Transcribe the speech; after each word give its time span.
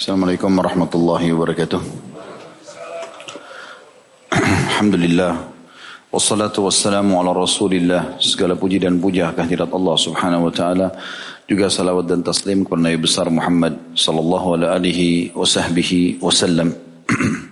Assalamualaikum 0.00 0.56
warahmatullahi 0.56 1.28
wabarakatuh. 1.28 1.80
Alhamdulillah. 4.32 5.44
Wassalatu 6.08 6.64
wassalamu 6.64 7.20
ala 7.20 7.36
rasulillah. 7.36 8.16
Segala 8.16 8.56
puji 8.56 8.80
dan 8.80 8.96
puja 8.96 9.28
kehadirat 9.36 9.68
Allah 9.68 9.96
subhanahu 10.00 10.48
wa 10.48 10.52
ta'ala. 10.56 10.88
Juga 11.44 11.68
salawat 11.68 12.08
dan 12.08 12.24
taslim 12.24 12.64
kepada 12.64 12.80
Nabi 12.80 12.96
besar 12.96 13.28
Muhammad 13.28 13.76
sallallahu 13.92 14.64
alaihi 14.72 15.36
wa 15.36 15.44
sahbihi 15.44 16.16
wasallam. 16.24 16.72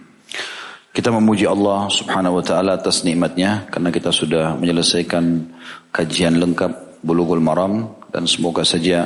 Kita 0.97 1.13
memuji 1.13 1.45
Allah 1.45 1.93
subhanahu 1.93 2.41
wa 2.41 2.45
ta'ala 2.49 2.81
atas 2.81 3.05
nikmatnya. 3.05 3.69
Karena 3.69 3.93
kita 3.93 4.09
sudah 4.09 4.57
menyelesaikan 4.57 5.53
kajian 5.93 6.41
lengkap 6.41 7.05
Bulughul 7.05 7.45
Maram. 7.45 7.93
Dan 8.09 8.25
semoga 8.25 8.65
saja 8.65 9.05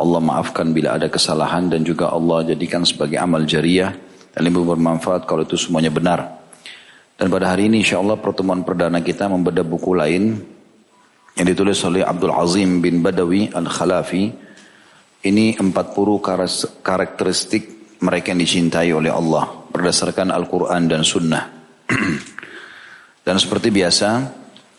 Allah 0.00 0.20
maafkan 0.20 0.72
bila 0.72 0.96
ada 0.96 1.10
kesalahan 1.12 1.68
dan 1.68 1.84
juga 1.84 2.08
Allah 2.12 2.54
jadikan 2.54 2.86
sebagai 2.86 3.20
amal 3.20 3.44
jariah 3.44 3.92
dan 4.32 4.40
lebih 4.44 4.64
bermanfaat 4.64 5.28
kalau 5.28 5.44
itu 5.44 5.60
semuanya 5.60 5.92
benar. 5.92 6.42
Dan 7.16 7.28
pada 7.30 7.54
hari 7.54 7.68
ini 7.68 7.84
insya 7.84 8.00
Allah 8.00 8.18
pertemuan 8.18 8.64
perdana 8.64 8.98
kita 8.98 9.28
membedah 9.28 9.62
buku 9.62 9.92
lain 9.94 10.42
yang 11.38 11.46
ditulis 11.46 11.78
oleh 11.86 12.02
Abdul 12.02 12.34
Azim 12.34 12.80
bin 12.82 13.04
Badawi 13.04 13.52
Al-Khalafi. 13.52 14.24
Ini 15.22 15.54
40 15.54 16.82
karakteristik 16.82 17.96
mereka 18.02 18.34
yang 18.34 18.42
dicintai 18.42 18.90
oleh 18.90 19.14
Allah 19.14 19.46
berdasarkan 19.70 20.34
Al-Quran 20.34 20.90
dan 20.90 21.06
Sunnah. 21.06 21.46
dan 23.26 23.38
seperti 23.38 23.70
biasa, 23.70 24.08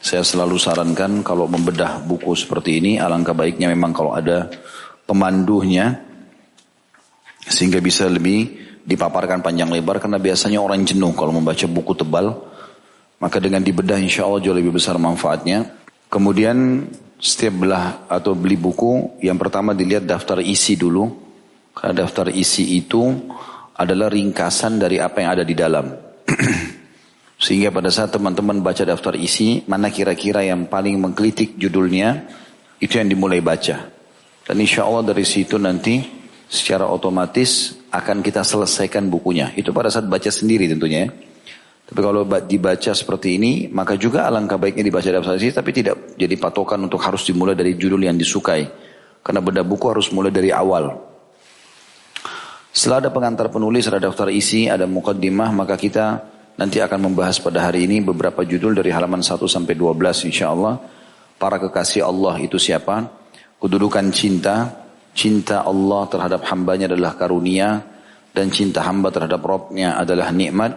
saya 0.04 0.20
selalu 0.20 0.60
sarankan 0.60 1.24
kalau 1.24 1.48
membedah 1.48 2.04
buku 2.04 2.36
seperti 2.36 2.84
ini, 2.84 3.00
alangkah 3.00 3.32
baiknya 3.32 3.72
memang 3.72 3.96
kalau 3.96 4.12
ada 4.12 4.52
pemandunya 5.04 6.00
sehingga 7.44 7.84
bisa 7.84 8.08
lebih 8.08 8.62
dipaparkan 8.84 9.44
panjang 9.44 9.72
lebar 9.72 10.00
karena 10.00 10.20
biasanya 10.20 10.60
orang 10.60 10.84
jenuh 10.84 11.12
kalau 11.16 11.36
membaca 11.36 11.64
buku 11.68 11.94
tebal 11.96 12.52
maka 13.20 13.40
dengan 13.40 13.64
dibedah 13.64 14.00
insya 14.00 14.28
Allah 14.28 14.44
jauh 14.44 14.56
lebih 14.56 14.76
besar 14.76 15.00
manfaatnya 15.00 15.72
kemudian 16.12 16.88
setiap 17.20 17.64
belah 17.64 18.08
atau 18.12 18.36
beli 18.36 18.60
buku 18.60 19.24
yang 19.24 19.40
pertama 19.40 19.72
dilihat 19.72 20.04
daftar 20.04 20.44
isi 20.44 20.76
dulu 20.76 21.08
karena 21.72 22.04
daftar 22.04 22.32
isi 22.32 22.80
itu 22.80 23.02
adalah 23.74 24.12
ringkasan 24.12 24.80
dari 24.80 25.00
apa 25.00 25.24
yang 25.24 25.30
ada 25.40 25.44
di 25.48 25.56
dalam 25.56 25.86
Sehingga 27.44 27.76
pada 27.76 27.92
saat 27.92 28.16
teman-teman 28.16 28.64
baca 28.64 28.88
daftar 28.88 29.20
isi, 29.20 29.68
mana 29.68 29.92
kira-kira 29.92 30.48
yang 30.48 30.72
paling 30.72 30.96
mengkritik 30.96 31.60
judulnya, 31.60 32.24
itu 32.80 32.96
yang 32.96 33.12
dimulai 33.12 33.44
baca. 33.44 33.92
Dan 34.44 34.60
insya 34.60 34.84
Allah 34.84 35.04
dari 35.08 35.24
situ 35.24 35.56
nanti 35.56 36.04
secara 36.48 36.88
otomatis 36.88 37.80
akan 37.90 38.20
kita 38.20 38.44
selesaikan 38.44 39.08
bukunya. 39.08 39.56
Itu 39.56 39.72
pada 39.72 39.88
saat 39.88 40.06
baca 40.06 40.28
sendiri 40.28 40.68
tentunya. 40.68 41.08
Tapi 41.84 42.00
kalau 42.00 42.24
dibaca 42.24 42.92
seperti 42.96 43.36
ini, 43.40 43.68
maka 43.72 44.00
juga 44.00 44.28
alangkah 44.28 44.56
baiknya 44.56 44.88
dibaca 44.88 45.08
daftar 45.08 45.36
isi, 45.36 45.52
tapi 45.52 45.72
tidak 45.76 46.16
jadi 46.16 46.36
patokan 46.40 46.80
untuk 46.80 47.04
harus 47.04 47.28
dimulai 47.28 47.54
dari 47.54 47.76
judul 47.76 48.02
yang 48.04 48.16
disukai. 48.16 48.66
Karena 49.24 49.40
beda 49.44 49.64
buku 49.64 49.86
harus 49.92 50.12
mulai 50.12 50.32
dari 50.32 50.52
awal. 50.52 50.96
Setelah 52.74 53.08
ada 53.08 53.10
pengantar 53.14 53.48
penulis, 53.52 53.86
ada 53.86 54.00
daftar 54.00 54.32
isi, 54.32 54.66
ada 54.66 54.88
mukaddimah, 54.90 55.54
maka 55.54 55.78
kita 55.78 56.34
Nanti 56.54 56.78
akan 56.78 57.10
membahas 57.10 57.42
pada 57.42 57.66
hari 57.66 57.90
ini 57.90 57.98
beberapa 58.06 58.46
judul 58.46 58.78
dari 58.78 58.94
halaman 58.94 59.26
1 59.26 59.42
sampai 59.50 59.74
12 59.74 60.30
insya 60.30 60.54
Allah. 60.54 60.78
Para 61.42 61.58
kekasih 61.58 62.06
Allah 62.06 62.38
itu 62.46 62.62
siapa? 62.62 63.10
Kedudukan 63.64 64.12
cinta. 64.12 64.84
Cinta 65.16 65.64
Allah 65.64 66.04
terhadap 66.12 66.44
hambanya 66.52 66.92
adalah 66.92 67.16
karunia. 67.16 67.80
Dan 68.36 68.52
cinta 68.52 68.84
hamba 68.84 69.08
terhadap 69.08 69.40
Robnya 69.40 69.96
adalah 69.96 70.36
nikmat. 70.36 70.76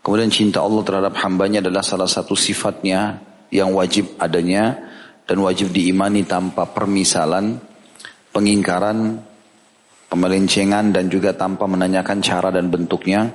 Kemudian 0.00 0.32
cinta 0.32 0.64
Allah 0.64 0.80
terhadap 0.80 1.12
hambanya 1.20 1.60
adalah 1.60 1.84
salah 1.84 2.08
satu 2.08 2.32
sifatnya 2.32 3.20
yang 3.52 3.76
wajib 3.76 4.16
adanya. 4.16 4.80
Dan 5.28 5.44
wajib 5.44 5.76
diimani 5.76 6.24
tanpa 6.24 6.64
permisalan, 6.72 7.60
pengingkaran, 8.32 9.20
pemelincengan 10.08 10.96
dan 10.96 11.12
juga 11.12 11.36
tanpa 11.36 11.68
menanyakan 11.68 12.22
cara 12.24 12.48
dan 12.48 12.72
bentuknya 12.72 13.28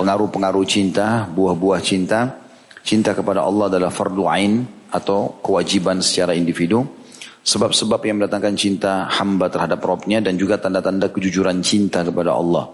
pengaruh-pengaruh 0.00 0.64
cinta, 0.68 1.24
buah-buah 1.28 1.80
cinta. 1.84 2.40
Cinta 2.80 3.12
kepada 3.12 3.44
Allah 3.44 3.68
adalah 3.68 3.92
fardu 3.92 4.24
ain 4.24 4.64
atau 4.88 5.38
kewajiban 5.44 6.00
secara 6.00 6.32
individu. 6.32 6.99
Sebab-sebab 7.40 8.04
yang 8.04 8.20
mendatangkan 8.20 8.54
cinta 8.56 9.08
hamba 9.08 9.48
terhadap 9.48 9.80
Robnya 9.80 10.20
dan 10.20 10.36
juga 10.36 10.60
tanda-tanda 10.60 11.08
kejujuran 11.08 11.64
cinta 11.64 12.04
kepada 12.04 12.36
Allah. 12.36 12.68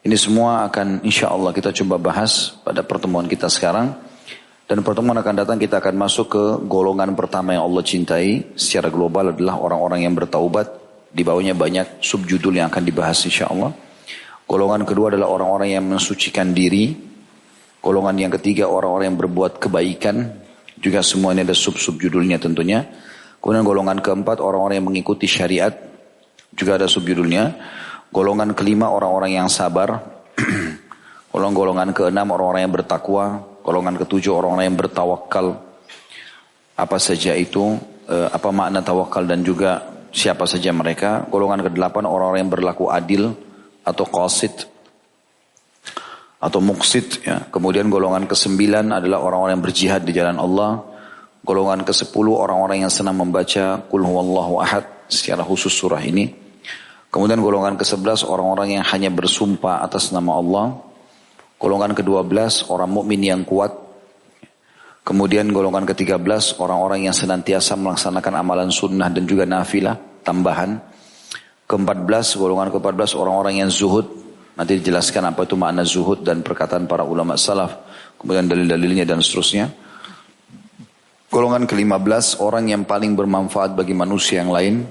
Ini 0.00 0.16
semua 0.16 0.64
akan 0.72 1.04
insya 1.04 1.28
Allah 1.28 1.52
kita 1.52 1.76
coba 1.76 2.00
bahas 2.00 2.56
pada 2.64 2.80
pertemuan 2.80 3.28
kita 3.28 3.52
sekarang. 3.52 3.92
Dan 4.64 4.86
pertemuan 4.86 5.18
akan 5.18 5.34
datang 5.44 5.58
kita 5.60 5.82
akan 5.82 5.98
masuk 5.98 6.26
ke 6.30 6.44
golongan 6.64 7.12
pertama 7.18 7.52
yang 7.52 7.66
Allah 7.66 7.82
cintai 7.82 8.54
secara 8.54 8.88
global 8.88 9.34
adalah 9.36 9.60
orang-orang 9.60 10.08
yang 10.08 10.14
bertaubat. 10.16 10.72
Di 11.10 11.26
bawahnya 11.26 11.58
banyak 11.58 12.00
subjudul 12.00 12.54
yang 12.62 12.70
akan 12.70 12.86
dibahas 12.86 13.18
insya 13.26 13.50
Allah. 13.50 13.74
Golongan 14.46 14.86
kedua 14.86 15.10
adalah 15.10 15.28
orang-orang 15.28 15.74
yang 15.74 15.84
mensucikan 15.84 16.54
diri. 16.54 16.94
Golongan 17.82 18.16
yang 18.16 18.32
ketiga 18.38 18.70
orang-orang 18.70 19.12
yang 19.12 19.18
berbuat 19.18 19.58
kebaikan. 19.58 20.38
Juga 20.80 21.04
semua 21.04 21.34
ini 21.34 21.44
ada 21.44 21.52
sub-sub 21.52 21.98
judulnya 22.00 22.38
tentunya. 22.38 22.86
Kemudian 23.40 23.64
golongan 23.64 23.98
keempat 24.04 24.38
orang-orang 24.44 24.78
yang 24.78 24.88
mengikuti 24.92 25.24
syariat. 25.24 25.72
Juga 26.52 26.76
ada 26.76 26.84
subjudulnya. 26.84 27.56
Golongan 28.12 28.52
kelima 28.52 28.92
orang-orang 28.92 29.40
yang 29.40 29.48
sabar. 29.48 30.04
golongan-golongan 31.32 31.96
keenam 31.96 32.28
orang-orang 32.30 32.68
yang 32.68 32.74
bertakwa. 32.76 33.40
Golongan 33.64 33.96
ketujuh 33.96 34.36
orang-orang 34.36 34.68
yang 34.68 34.78
bertawakal. 34.78 35.46
Apa 36.76 36.96
saja 37.00 37.32
itu, 37.32 37.80
eh, 38.08 38.28
apa 38.28 38.48
makna 38.52 38.84
tawakal 38.84 39.24
dan 39.24 39.40
juga 39.40 39.88
siapa 40.12 40.44
saja 40.44 40.68
mereka. 40.76 41.24
Golongan 41.32 41.64
kedelapan 41.64 42.04
orang-orang 42.04 42.44
yang 42.44 42.52
berlaku 42.52 42.92
adil 42.92 43.32
atau 43.80 44.04
qasid 44.04 44.68
atau 46.40 46.60
muksid 46.64 47.24
ya. 47.24 47.46
Kemudian 47.52 47.92
golongan 47.92 48.24
kesembilan 48.24 48.96
adalah 48.96 49.20
orang-orang 49.20 49.60
yang 49.60 49.64
berjihad 49.64 50.02
di 50.04 50.12
jalan 50.16 50.40
Allah. 50.40 50.89
Golongan 51.40 51.88
ke 51.88 51.92
sepuluh 51.96 52.36
orang-orang 52.36 52.84
yang 52.84 52.92
senang 52.92 53.16
membaca 53.16 53.80
Qul 53.88 54.04
huwallahu 54.04 54.60
ahad 54.60 54.84
secara 55.08 55.40
khusus 55.40 55.72
surah 55.72 56.00
ini. 56.04 56.28
Kemudian 57.10 57.42
golongan 57.42 57.74
ke 57.74 57.82
sebelas 57.82 58.22
orang-orang 58.22 58.78
yang 58.78 58.84
hanya 58.86 59.10
bersumpah 59.10 59.82
atas 59.82 60.14
nama 60.14 60.38
Allah. 60.38 60.78
Golongan 61.58 61.92
ke 61.96 62.06
dua 62.06 62.22
belas 62.22 62.62
orang 62.70 62.92
mukmin 62.92 63.18
yang 63.24 63.42
kuat. 63.42 63.74
Kemudian 65.02 65.50
golongan 65.50 65.88
ke 65.88 65.96
tiga 65.96 66.20
belas 66.22 66.54
orang-orang 66.60 67.10
yang 67.10 67.16
senantiasa 67.16 67.74
melaksanakan 67.74 68.32
amalan 68.36 68.70
sunnah 68.70 69.10
dan 69.10 69.26
juga 69.26 69.42
nafilah 69.42 69.98
tambahan. 70.22 70.78
Ke-14, 71.66 72.34
golongan 72.34 72.68
ke-14 72.74 73.14
orang-orang 73.14 73.62
yang 73.62 73.70
zuhud. 73.70 74.06
Nanti 74.58 74.82
dijelaskan 74.82 75.30
apa 75.34 75.46
itu 75.46 75.54
makna 75.54 75.86
zuhud 75.86 76.26
dan 76.26 76.42
perkataan 76.42 76.90
para 76.90 77.06
ulama 77.06 77.38
salaf. 77.38 77.78
Kemudian 78.18 78.46
dalil-dalilnya 78.50 79.06
dan 79.06 79.22
seterusnya. 79.22 79.70
Golongan 81.30 81.62
ke-15 81.62 82.42
orang 82.42 82.74
yang 82.74 82.82
paling 82.82 83.14
bermanfaat 83.14 83.78
bagi 83.78 83.94
manusia 83.94 84.42
yang 84.42 84.50
lain. 84.50 84.82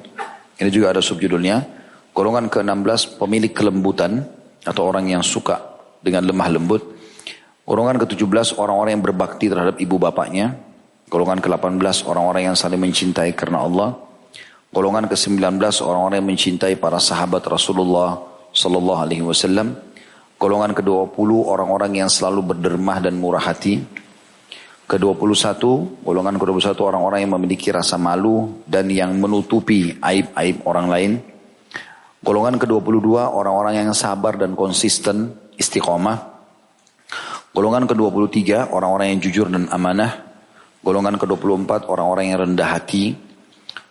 Ini 0.56 0.72
juga 0.72 0.96
ada 0.96 1.04
subjudulnya. 1.04 1.68
Golongan 2.16 2.48
ke-16 2.48 3.20
pemilik 3.20 3.52
kelembutan 3.52 4.24
atau 4.64 4.88
orang 4.88 5.12
yang 5.12 5.20
suka 5.20 5.60
dengan 6.00 6.24
lemah 6.24 6.48
lembut. 6.48 6.96
Golongan 7.68 8.00
ke-17 8.00 8.56
orang-orang 8.56 8.96
yang 8.96 9.04
berbakti 9.04 9.52
terhadap 9.52 9.84
ibu 9.84 10.00
bapaknya. 10.00 10.56
Golongan 11.12 11.44
ke-18 11.44 12.08
orang-orang 12.08 12.48
yang 12.48 12.56
saling 12.56 12.80
mencintai 12.80 13.36
karena 13.36 13.60
Allah. 13.60 14.00
Golongan 14.72 15.12
ke-19 15.12 15.44
orang-orang 15.84 16.24
yang 16.24 16.30
mencintai 16.32 16.80
para 16.80 17.04
sahabat 17.04 17.44
Rasulullah 17.52 18.16
sallallahu 18.56 19.00
alaihi 19.04 19.28
wasallam. 19.28 19.76
Golongan 20.40 20.72
ke-20 20.72 21.30
orang-orang 21.44 22.00
yang 22.00 22.08
selalu 22.08 22.56
berdermah 22.56 23.04
dan 23.04 23.20
murah 23.20 23.44
hati. 23.44 24.08
Ke-21 24.90 26.02
golongan 26.02 26.42
ke-21 26.42 26.74
orang-orang 26.82 27.22
yang 27.22 27.38
memiliki 27.38 27.70
rasa 27.70 28.02
malu 28.02 28.66
dan 28.66 28.90
yang 28.90 29.14
menutupi 29.22 29.94
aib-aib 30.02 30.66
orang 30.66 30.88
lain. 30.90 31.12
Golongan 32.26 32.58
ke-22 32.58 33.06
orang-orang 33.14 33.86
yang 33.86 33.94
sabar 33.94 34.42
dan 34.42 34.58
konsisten 34.58 35.38
istiqomah. 35.62 36.42
Golongan 37.54 37.86
ke-23 37.86 38.74
orang-orang 38.74 39.14
yang 39.14 39.20
jujur 39.22 39.46
dan 39.54 39.70
amanah. 39.70 40.26
Golongan 40.82 41.22
ke-24 41.22 41.86
orang-orang 41.86 42.34
yang 42.34 42.50
rendah 42.50 42.70
hati. 42.74 43.14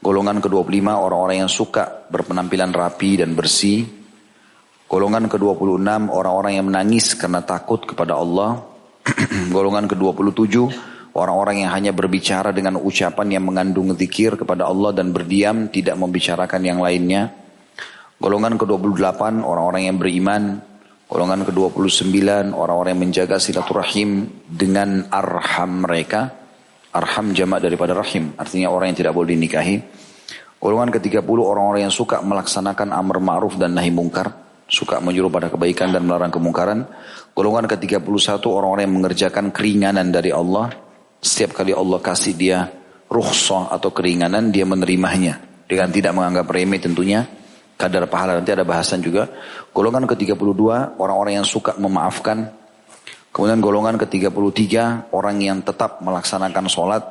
Golongan 0.02 0.42
ke-25 0.42 0.82
orang-orang 0.82 1.46
yang 1.46 1.52
suka 1.52 2.10
berpenampilan 2.10 2.74
rapi 2.74 3.22
dan 3.22 3.38
bersih. 3.38 3.86
Golongan 4.90 5.30
ke-26 5.30 6.10
orang-orang 6.10 6.58
yang 6.58 6.66
menangis 6.66 7.14
karena 7.14 7.38
takut 7.46 7.86
kepada 7.86 8.18
Allah. 8.18 8.77
Golongan 9.54 9.88
ke-27 9.88 10.54
orang-orang 11.16 11.64
yang 11.64 11.70
hanya 11.72 11.92
berbicara 11.96 12.52
dengan 12.52 12.78
ucapan 12.78 13.26
yang 13.38 13.44
mengandung 13.48 13.92
zikir 13.96 14.36
kepada 14.36 14.68
Allah 14.68 14.92
dan 14.92 15.10
berdiam 15.10 15.68
tidak 15.72 15.96
membicarakan 15.96 16.60
yang 16.62 16.78
lainnya. 16.78 17.32
Golongan 18.18 18.58
ke-28 18.58 19.46
orang-orang 19.46 19.82
yang 19.88 19.96
beriman. 19.96 20.42
Golongan 21.08 21.48
ke-29 21.48 22.52
orang-orang 22.52 22.92
yang 22.92 23.02
menjaga 23.08 23.40
silaturahim 23.40 24.28
dengan 24.44 25.08
arham 25.08 25.88
mereka. 25.88 26.36
Arham 26.92 27.32
jamak 27.32 27.64
daripada 27.64 27.96
rahim. 27.96 28.36
Artinya 28.36 28.68
orang 28.68 28.92
yang 28.92 28.98
tidak 29.06 29.14
boleh 29.16 29.32
dinikahi. 29.32 29.80
Golongan 30.58 30.90
ke-30 30.90 31.38
orang-orang 31.38 31.86
yang 31.86 31.94
suka 31.94 32.18
melaksanakan 32.20 32.90
amar 32.90 33.22
ma'ruf 33.22 33.54
dan 33.56 33.78
nahi 33.78 33.94
mungkar. 33.94 34.47
Suka 34.68 35.00
menyuruh 35.00 35.32
pada 35.32 35.48
kebaikan 35.48 35.88
dan 35.96 36.04
melarang 36.04 36.28
kemungkaran. 36.28 36.84
Golongan 37.32 37.64
ke-31 37.64 38.04
orang-orang 38.44 38.84
yang 38.84 38.96
mengerjakan 39.00 39.48
keringanan 39.48 40.12
dari 40.12 40.28
Allah. 40.28 40.68
Setiap 41.18 41.56
kali 41.56 41.72
Allah 41.72 41.98
kasih 41.98 42.36
dia 42.36 42.68
rukhsah 43.08 43.72
atau 43.72 43.88
keringanan 43.90 44.52
dia 44.52 44.68
menerimanya. 44.68 45.40
Dengan 45.64 45.88
tidak 45.88 46.12
menganggap 46.12 46.46
remeh 46.52 46.80
tentunya 46.80 47.24
kadar 47.80 48.04
pahala 48.12 48.36
nanti 48.36 48.52
ada 48.52 48.68
bahasan 48.68 49.00
juga. 49.00 49.32
Golongan 49.72 50.04
ke-32 50.04 51.00
orang-orang 51.00 51.40
yang 51.40 51.48
suka 51.48 51.76
memaafkan. 51.80 52.52
Kemudian 53.32 53.62
golongan 53.62 53.96
ke-33 53.96 54.34
orang 55.14 55.36
yang 55.40 55.64
tetap 55.64 56.04
melaksanakan 56.04 56.66
sholat. 56.68 57.02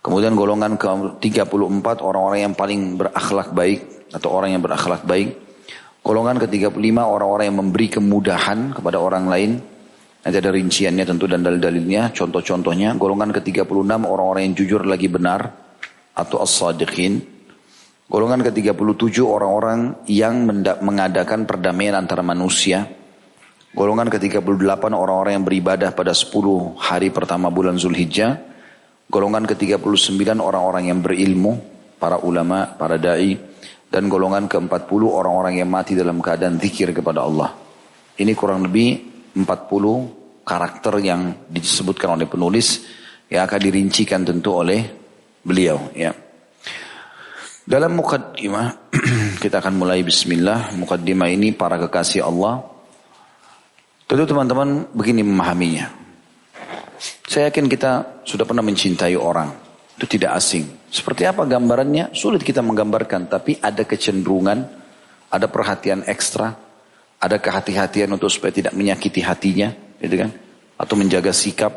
Kemudian 0.00 0.32
golongan 0.32 0.80
ke-34 0.80 1.86
orang-orang 2.00 2.50
yang 2.50 2.54
paling 2.56 2.96
berakhlak 2.96 3.52
baik 3.52 4.08
atau 4.10 4.32
orang 4.32 4.56
yang 4.56 4.62
berakhlak 4.64 5.04
baik. 5.04 5.49
Golongan 6.00 6.40
ke-35 6.40 6.96
orang-orang 6.96 7.44
yang 7.52 7.58
memberi 7.60 7.86
kemudahan 7.92 8.72
kepada 8.72 8.96
orang 8.96 9.28
lain. 9.28 9.50
Nanti 10.20 10.36
ada 10.36 10.52
rinciannya 10.52 11.04
tentu 11.04 11.24
dan 11.28 11.44
dalil-dalilnya, 11.44 12.12
contoh-contohnya. 12.12 12.96
Golongan 12.96 13.32
ke-36 13.36 13.68
orang-orang 14.08 14.42
yang 14.48 14.54
jujur 14.56 14.84
lagi 14.88 15.08
benar 15.12 15.52
atau 16.16 16.40
as-sadiqin. 16.40 17.20
Golongan 18.10 18.42
ke-37 18.42 19.22
orang-orang 19.22 20.02
yang 20.10 20.42
mengadakan 20.82 21.46
perdamaian 21.46 21.94
antara 21.94 22.26
manusia. 22.26 22.88
Golongan 23.70 24.10
ke-38 24.10 24.82
orang-orang 24.90 25.38
yang 25.38 25.46
beribadah 25.46 25.94
pada 25.94 26.10
10 26.10 26.74
hari 26.74 27.14
pertama 27.14 27.54
bulan 27.54 27.78
Zulhijjah. 27.78 28.34
Golongan 29.06 29.46
ke-39 29.46 30.42
orang-orang 30.42 30.90
yang 30.90 30.98
berilmu, 30.98 31.60
para 32.02 32.18
ulama, 32.18 32.66
para 32.74 32.98
da'i. 32.98 33.49
Dan 33.90 34.06
golongan 34.06 34.46
ke-40 34.46 35.02
orang-orang 35.02 35.58
yang 35.58 35.66
mati 35.66 35.98
dalam 35.98 36.22
keadaan 36.22 36.62
zikir 36.62 36.94
kepada 36.94 37.26
Allah. 37.26 37.50
Ini 38.14 38.32
kurang 38.38 38.62
lebih 38.62 38.88
40 39.34 40.46
karakter 40.46 40.94
yang 41.02 41.50
disebutkan 41.50 42.14
oleh 42.14 42.30
penulis 42.30 42.86
yang 43.30 43.46
akan 43.46 43.60
dirincikan 43.62 44.22
tentu 44.22 44.62
oleh 44.62 44.82
beliau. 45.42 45.90
Ya. 45.94 46.14
Dalam 47.66 47.94
mukaddimah 47.94 48.90
kita 49.42 49.62
akan 49.62 49.74
mulai 49.78 50.02
bismillah. 50.02 50.74
Mukaddimah 50.74 51.30
ini 51.30 51.54
para 51.54 51.78
kekasih 51.78 52.26
Allah. 52.26 52.66
Tentu 54.10 54.26
teman-teman 54.26 54.90
begini 54.90 55.22
memahaminya. 55.22 55.86
Saya 57.30 57.46
yakin 57.46 57.70
kita 57.70 58.22
sudah 58.26 58.42
pernah 58.42 58.66
mencintai 58.66 59.14
orang. 59.14 59.54
Itu 59.94 60.10
tidak 60.10 60.34
asing. 60.34 60.66
Seperti 60.90 61.22
apa 61.24 61.46
gambarannya? 61.46 62.10
Sulit 62.12 62.42
kita 62.42 62.60
menggambarkan. 62.60 63.30
Tapi 63.30 63.62
ada 63.62 63.86
kecenderungan. 63.86 64.58
Ada 65.30 65.46
perhatian 65.46 66.02
ekstra. 66.04 66.50
Ada 67.22 67.38
kehati-hatian 67.38 68.10
untuk 68.10 68.28
supaya 68.28 68.50
tidak 68.50 68.74
menyakiti 68.74 69.22
hatinya. 69.22 69.70
Gitu 70.02 70.18
kan? 70.18 70.30
Atau 70.74 70.98
menjaga 70.98 71.30
sikap. 71.30 71.72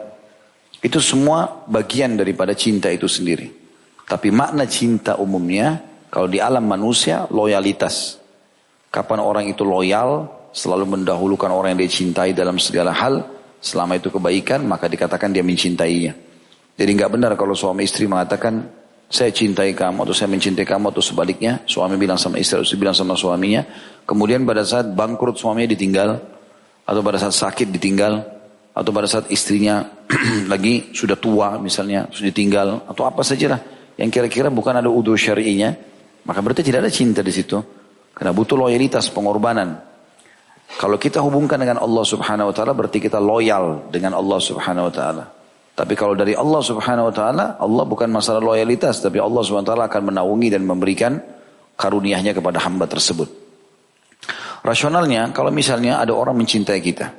Itu 0.84 1.00
semua 1.00 1.64
bagian 1.70 2.20
daripada 2.20 2.52
cinta 2.58 2.92
itu 2.92 3.08
sendiri. 3.08 3.48
Tapi 4.04 4.36
makna 4.36 4.68
cinta 4.68 5.16
umumnya, 5.16 5.80
kalau 6.12 6.28
di 6.28 6.44
alam 6.44 6.68
manusia, 6.68 7.24
loyalitas. 7.32 8.20
Kapan 8.92 9.24
orang 9.24 9.46
itu 9.48 9.64
loyal, 9.64 10.28
selalu 10.52 11.00
mendahulukan 11.00 11.50
orang 11.50 11.74
yang 11.74 11.88
dia 11.88 11.92
cintai 11.92 12.36
dalam 12.36 12.60
segala 12.60 12.92
hal, 12.92 13.26
selama 13.64 13.96
itu 13.96 14.12
kebaikan, 14.12 14.68
maka 14.68 14.92
dikatakan 14.92 15.32
dia 15.32 15.42
mencintainya. 15.42 16.14
Jadi 16.76 16.92
nggak 16.94 17.12
benar 17.16 17.32
kalau 17.40 17.56
suami 17.56 17.88
istri 17.88 18.06
mengatakan, 18.06 18.83
saya 19.14 19.30
cintai 19.30 19.78
kamu 19.78 20.10
atau 20.10 20.16
saya 20.18 20.34
mencintai 20.34 20.66
kamu 20.66 20.90
atau 20.90 21.06
sebaliknya 21.06 21.62
suami 21.70 22.02
bilang 22.02 22.18
sama 22.18 22.42
istri 22.42 22.66
istri 22.66 22.82
bilang 22.82 22.98
sama 22.98 23.14
suaminya 23.14 23.62
kemudian 24.10 24.42
pada 24.42 24.66
saat 24.66 24.90
bangkrut 24.90 25.38
suaminya 25.38 25.70
ditinggal 25.70 26.18
atau 26.90 27.02
pada 27.06 27.22
saat 27.22 27.38
sakit 27.38 27.70
ditinggal 27.70 28.26
atau 28.74 28.90
pada 28.90 29.06
saat 29.06 29.30
istrinya 29.30 29.86
lagi 30.52 30.90
sudah 30.98 31.14
tua 31.22 31.62
misalnya 31.62 32.10
sudah 32.10 32.34
ditinggal 32.34 32.90
atau 32.90 33.06
apa 33.06 33.22
saja 33.22 33.54
lah 33.54 33.62
yang 33.98 34.10
kira-kira 34.10 34.50
bukan 34.50 34.74
ada 34.74 34.90
udur 34.90 35.14
syari'inya, 35.14 35.70
maka 36.26 36.40
berarti 36.42 36.66
tidak 36.66 36.88
ada 36.88 36.92
cinta 36.94 37.22
di 37.22 37.30
situ. 37.30 37.58
Karena 38.14 38.34
butuh 38.34 38.58
loyalitas, 38.58 39.10
pengorbanan. 39.14 39.78
Kalau 40.74 40.98
kita 40.98 41.22
hubungkan 41.22 41.62
dengan 41.62 41.82
Allah 41.82 42.06
subhanahu 42.06 42.50
wa 42.50 42.54
ta'ala, 42.56 42.74
berarti 42.74 42.98
kita 42.98 43.22
loyal 43.22 43.90
dengan 43.94 44.18
Allah 44.18 44.40
subhanahu 44.42 44.90
wa 44.90 44.94
ta'ala. 44.94 45.24
Tapi 45.74 45.98
kalau 45.98 46.14
dari 46.14 46.38
Allah 46.38 46.62
subhanahu 46.62 47.10
wa 47.10 47.14
ta'ala, 47.14 47.46
Allah 47.58 47.84
bukan 47.90 48.06
masalah 48.14 48.38
loyalitas, 48.38 49.02
tapi 49.02 49.18
Allah 49.18 49.42
subhanahu 49.42 49.66
wa 49.66 49.72
ta'ala 49.74 49.86
akan 49.90 50.14
menaungi 50.14 50.54
dan 50.54 50.62
memberikan 50.70 51.18
karuniahnya 51.74 52.38
kepada 52.38 52.62
hamba 52.62 52.86
tersebut. 52.86 53.26
Rasionalnya, 54.62 55.34
kalau 55.34 55.50
misalnya 55.50 55.98
ada 55.98 56.14
orang 56.14 56.38
mencintai 56.38 56.78
kita, 56.78 57.12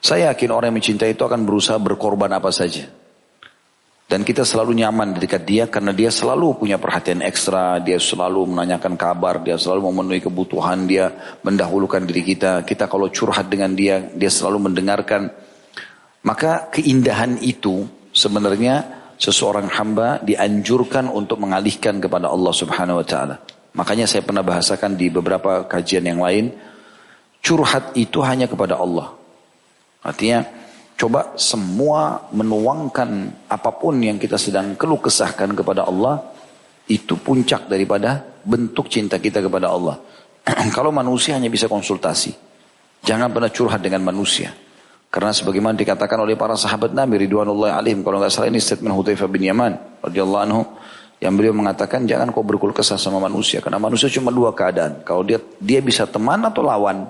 saya 0.00 0.32
yakin 0.32 0.50
orang 0.56 0.72
yang 0.72 0.78
mencintai 0.80 1.12
itu 1.12 1.22
akan 1.22 1.44
berusaha 1.44 1.76
berkorban 1.76 2.32
apa 2.32 2.48
saja. 2.48 2.88
Dan 4.06 4.22
kita 4.22 4.46
selalu 4.46 4.78
nyaman 4.78 5.18
di 5.18 5.26
dekat 5.26 5.42
dia 5.42 5.66
karena 5.66 5.90
dia 5.90 6.14
selalu 6.14 6.62
punya 6.62 6.78
perhatian 6.78 7.26
ekstra, 7.26 7.82
dia 7.82 7.98
selalu 7.98 8.54
menanyakan 8.54 8.94
kabar, 8.94 9.42
dia 9.42 9.58
selalu 9.58 9.90
memenuhi 9.90 10.22
kebutuhan, 10.22 10.86
dia 10.86 11.10
mendahulukan 11.42 12.06
diri 12.06 12.22
kita. 12.22 12.62
Kita 12.62 12.86
kalau 12.86 13.10
curhat 13.10 13.50
dengan 13.50 13.74
dia, 13.74 14.06
dia 14.14 14.30
selalu 14.30 14.70
mendengarkan. 14.70 15.26
Maka 16.26 16.68
keindahan 16.74 17.38
itu 17.38 17.86
sebenarnya 18.10 18.82
seseorang 19.16 19.70
hamba 19.70 20.18
dianjurkan 20.20 21.06
untuk 21.08 21.38
mengalihkan 21.38 22.02
kepada 22.02 22.28
Allah 22.28 22.52
Subhanahu 22.52 23.00
wa 23.00 23.06
taala. 23.06 23.36
Makanya 23.78 24.10
saya 24.10 24.26
pernah 24.26 24.42
bahasakan 24.42 24.98
di 24.98 25.06
beberapa 25.08 25.64
kajian 25.70 26.02
yang 26.02 26.18
lain, 26.18 26.50
curhat 27.40 27.94
itu 27.94 28.20
hanya 28.26 28.50
kepada 28.50 28.74
Allah. 28.76 29.14
Artinya 30.02 30.44
Coba 30.96 31.36
semua 31.36 32.24
menuangkan 32.32 33.44
apa 33.52 33.70
pun 33.76 34.00
yang 34.00 34.16
kita 34.16 34.40
sedang 34.40 34.80
keluh 34.80 34.96
kesahkan 34.96 35.52
kepada 35.52 35.84
Allah. 35.84 36.24
Itu 36.88 37.20
puncak 37.20 37.68
daripada 37.68 38.24
bentuk 38.40 38.88
cinta 38.88 39.20
kita 39.20 39.44
kepada 39.44 39.68
Allah. 39.68 40.00
Kalau 40.76 40.88
manusia 40.88 41.36
hanya 41.36 41.52
bisa 41.52 41.68
konsultasi. 41.68 42.32
Jangan 43.04 43.28
pernah 43.28 43.52
curhat 43.52 43.84
dengan 43.84 44.08
manusia. 44.08 44.56
Karena 45.16 45.32
sebagaimana 45.32 45.72
dikatakan 45.80 46.20
oleh 46.20 46.36
para 46.36 46.60
sahabat 46.60 46.92
Nabi 46.92 47.24
Ridwanullah 47.24 47.80
alaihim. 47.80 48.04
Kalau 48.04 48.20
nggak 48.20 48.28
salah 48.28 48.52
ini 48.52 48.60
statement 48.60 48.92
Hudzaifah 48.92 49.24
bin 49.32 49.48
Yaman. 49.48 50.04
radhiyallahu 50.04 50.42
anhu. 50.44 50.60
Yang 51.24 51.32
beliau 51.40 51.56
mengatakan 51.56 52.04
jangan 52.04 52.28
kau 52.36 52.44
berkul 52.44 52.76
kesah 52.76 53.00
sama 53.00 53.16
manusia. 53.16 53.64
Karena 53.64 53.80
manusia 53.80 54.12
cuma 54.12 54.28
dua 54.28 54.52
keadaan. 54.52 55.00
Kalau 55.08 55.24
dia 55.24 55.40
dia 55.56 55.80
bisa 55.80 56.04
teman 56.04 56.44
atau 56.44 56.60
lawan. 56.60 57.08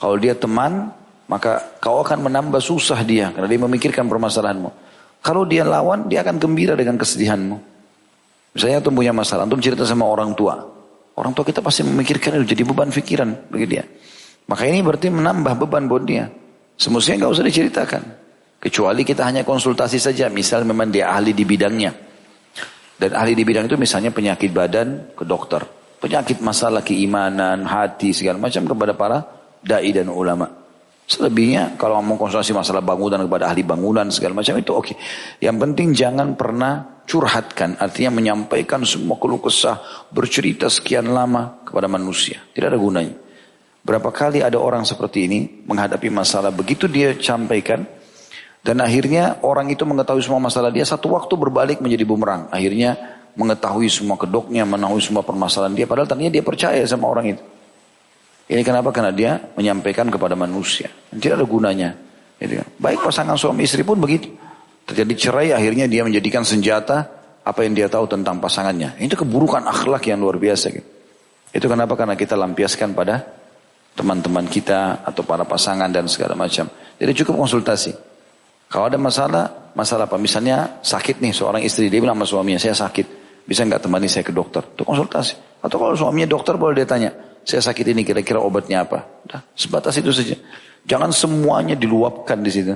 Kalau 0.00 0.16
dia 0.16 0.32
teman 0.32 0.88
maka 1.28 1.76
kau 1.76 2.00
akan 2.00 2.24
menambah 2.24 2.56
susah 2.56 3.04
dia 3.04 3.28
karena 3.28 3.52
dia 3.52 3.60
memikirkan 3.60 4.08
permasalahanmu. 4.08 4.72
Kalau 5.20 5.44
dia 5.44 5.66
lawan, 5.66 6.08
dia 6.08 6.24
akan 6.24 6.40
gembira 6.40 6.72
dengan 6.72 6.96
kesedihanmu. 6.96 7.56
Misalnya 8.56 8.80
antum 8.80 8.94
punya 8.96 9.12
masalah, 9.12 9.44
antum 9.44 9.60
cerita 9.60 9.84
sama 9.84 10.08
orang 10.08 10.32
tua. 10.32 10.56
Orang 11.18 11.34
tua 11.34 11.44
kita 11.44 11.60
pasti 11.60 11.84
memikirkan 11.84 12.40
itu 12.40 12.56
jadi 12.56 12.62
beban 12.64 12.88
pikiran 12.88 13.52
bagi 13.52 13.66
dia. 13.68 13.84
Maka 14.46 14.70
ini 14.70 14.80
berarti 14.80 15.10
menambah 15.12 15.58
beban 15.60 15.84
buat 15.90 16.06
dia. 16.06 16.30
Semestinya 16.76 17.24
nggak 17.24 17.32
usah 17.32 17.46
diceritakan. 17.48 18.02
Kecuali 18.60 19.02
kita 19.04 19.24
hanya 19.24 19.42
konsultasi 19.44 19.96
saja. 19.96 20.28
Misal 20.28 20.68
memang 20.68 20.92
dia 20.92 21.12
ahli 21.12 21.32
di 21.32 21.44
bidangnya. 21.48 21.92
Dan 22.96 23.12
ahli 23.12 23.36
di 23.36 23.44
bidang 23.44 23.68
itu 23.68 23.76
misalnya 23.76 24.12
penyakit 24.12 24.52
badan 24.52 25.12
ke 25.12 25.24
dokter. 25.24 25.64
Penyakit 26.00 26.40
masalah 26.44 26.84
keimanan, 26.84 27.64
hati, 27.64 28.12
segala 28.12 28.40
macam 28.40 28.64
kepada 28.64 28.92
para 28.96 29.18
da'i 29.64 29.92
dan 29.92 30.08
ulama. 30.12 30.48
Selebihnya 31.06 31.78
kalau 31.78 32.02
mau 32.02 32.18
konsultasi 32.18 32.50
masalah 32.50 32.82
bangunan 32.82 33.22
kepada 33.22 33.46
ahli 33.54 33.62
bangunan 33.62 34.10
segala 34.10 34.42
macam 34.42 34.58
itu 34.58 34.74
oke. 34.74 34.90
Okay. 34.90 34.96
Yang 35.38 35.56
penting 35.62 35.88
jangan 35.94 36.34
pernah 36.34 37.04
curhatkan. 37.06 37.78
Artinya 37.78 38.18
menyampaikan 38.18 38.82
semua 38.82 39.14
keluh 39.16 39.38
kesah. 39.38 40.08
Bercerita 40.10 40.66
sekian 40.66 41.14
lama 41.14 41.62
kepada 41.62 41.86
manusia. 41.86 42.42
Tidak 42.50 42.68
ada 42.68 42.80
gunanya. 42.80 43.25
Berapa 43.86 44.10
kali 44.10 44.42
ada 44.42 44.58
orang 44.58 44.82
seperti 44.82 45.30
ini 45.30 45.62
menghadapi 45.62 46.10
masalah. 46.10 46.50
Begitu 46.50 46.90
dia 46.90 47.14
sampaikan. 47.14 47.86
Dan 48.66 48.82
akhirnya 48.82 49.38
orang 49.46 49.70
itu 49.70 49.86
mengetahui 49.86 50.26
semua 50.26 50.42
masalah 50.42 50.74
dia. 50.74 50.82
Satu 50.82 51.14
waktu 51.14 51.38
berbalik 51.38 51.78
menjadi 51.78 52.02
bumerang. 52.02 52.50
Akhirnya 52.50 52.98
mengetahui 53.38 53.86
semua 53.86 54.18
kedoknya. 54.18 54.66
Mengetahui 54.66 55.02
semua 55.06 55.22
permasalahan 55.22 55.78
dia. 55.78 55.86
Padahal 55.86 56.10
tadinya 56.10 56.34
dia 56.34 56.42
percaya 56.42 56.82
sama 56.82 57.06
orang 57.06 57.38
itu. 57.38 57.42
Ini 58.50 58.66
kenapa? 58.66 58.90
Karena 58.90 59.14
dia 59.14 59.38
menyampaikan 59.54 60.10
kepada 60.10 60.34
manusia. 60.34 60.90
Tidak 61.14 61.38
ada 61.38 61.46
gunanya. 61.46 61.94
Gitu 62.42 62.58
kan. 62.58 62.66
Baik 62.82 63.06
pasangan 63.06 63.38
suami 63.38 63.70
istri 63.70 63.86
pun 63.86 64.02
begitu. 64.02 64.34
Terjadi 64.82 65.14
cerai 65.14 65.54
akhirnya 65.54 65.86
dia 65.86 66.02
menjadikan 66.02 66.42
senjata 66.42 67.06
apa 67.46 67.62
yang 67.62 67.78
dia 67.78 67.86
tahu 67.86 68.10
tentang 68.10 68.42
pasangannya. 68.42 68.98
Itu 68.98 69.14
keburukan 69.14 69.62
akhlak 69.62 70.10
yang 70.10 70.18
luar 70.18 70.42
biasa. 70.42 70.74
Gitu. 70.74 70.86
Itu 71.54 71.70
kenapa? 71.70 71.94
Karena 71.94 72.18
kita 72.18 72.34
lampiaskan 72.34 72.90
pada 72.98 73.45
teman-teman 73.96 74.44
kita 74.46 75.00
atau 75.02 75.24
para 75.24 75.48
pasangan 75.48 75.88
dan 75.88 76.04
segala 76.06 76.36
macam. 76.36 76.68
Jadi 77.00 77.12
cukup 77.24 77.48
konsultasi. 77.48 77.96
Kalau 78.68 78.92
ada 78.92 79.00
masalah, 79.00 79.72
masalah 79.72 80.04
apa? 80.04 80.20
Misalnya 80.20 80.78
sakit 80.84 81.24
nih 81.24 81.32
seorang 81.32 81.64
istri, 81.64 81.88
dia 81.88 81.98
bilang 81.98 82.20
sama 82.20 82.28
suaminya, 82.28 82.60
saya 82.60 82.76
sakit. 82.76 83.24
Bisa 83.46 83.64
nggak 83.64 83.88
temani 83.88 84.10
saya 84.10 84.26
ke 84.26 84.34
dokter? 84.34 84.60
Itu 84.60 84.84
konsultasi. 84.84 85.64
Atau 85.64 85.80
kalau 85.80 85.96
suaminya 85.96 86.28
dokter 86.28 86.58
boleh 86.60 86.82
dia 86.82 86.86
tanya, 86.86 87.10
saya 87.46 87.62
sakit 87.62 87.94
ini 87.94 88.02
kira-kira 88.02 88.42
obatnya 88.42 88.84
apa? 88.84 89.22
Udah, 89.24 89.40
sebatas 89.54 89.96
itu 89.96 90.10
saja. 90.10 90.36
Jangan 90.82 91.14
semuanya 91.14 91.78
diluapkan 91.78 92.42
di 92.42 92.50
situ. 92.50 92.74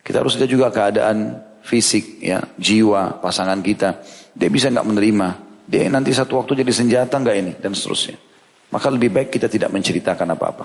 Kita 0.00 0.24
harus 0.24 0.40
lihat 0.40 0.48
juga 0.48 0.66
keadaan 0.72 1.36
fisik, 1.60 2.24
ya, 2.24 2.40
jiwa 2.56 3.20
pasangan 3.20 3.60
kita. 3.60 4.00
Dia 4.32 4.48
bisa 4.48 4.72
nggak 4.72 4.86
menerima. 4.88 5.28
Dia 5.68 5.92
nanti 5.92 6.16
satu 6.16 6.40
waktu 6.40 6.64
jadi 6.64 6.72
senjata 6.72 7.20
nggak 7.20 7.36
ini 7.36 7.52
dan 7.60 7.76
seterusnya. 7.76 8.27
Maka 8.68 8.86
lebih 8.92 9.08
baik 9.08 9.28
kita 9.32 9.48
tidak 9.48 9.72
menceritakan 9.72 10.36
apa-apa. 10.36 10.64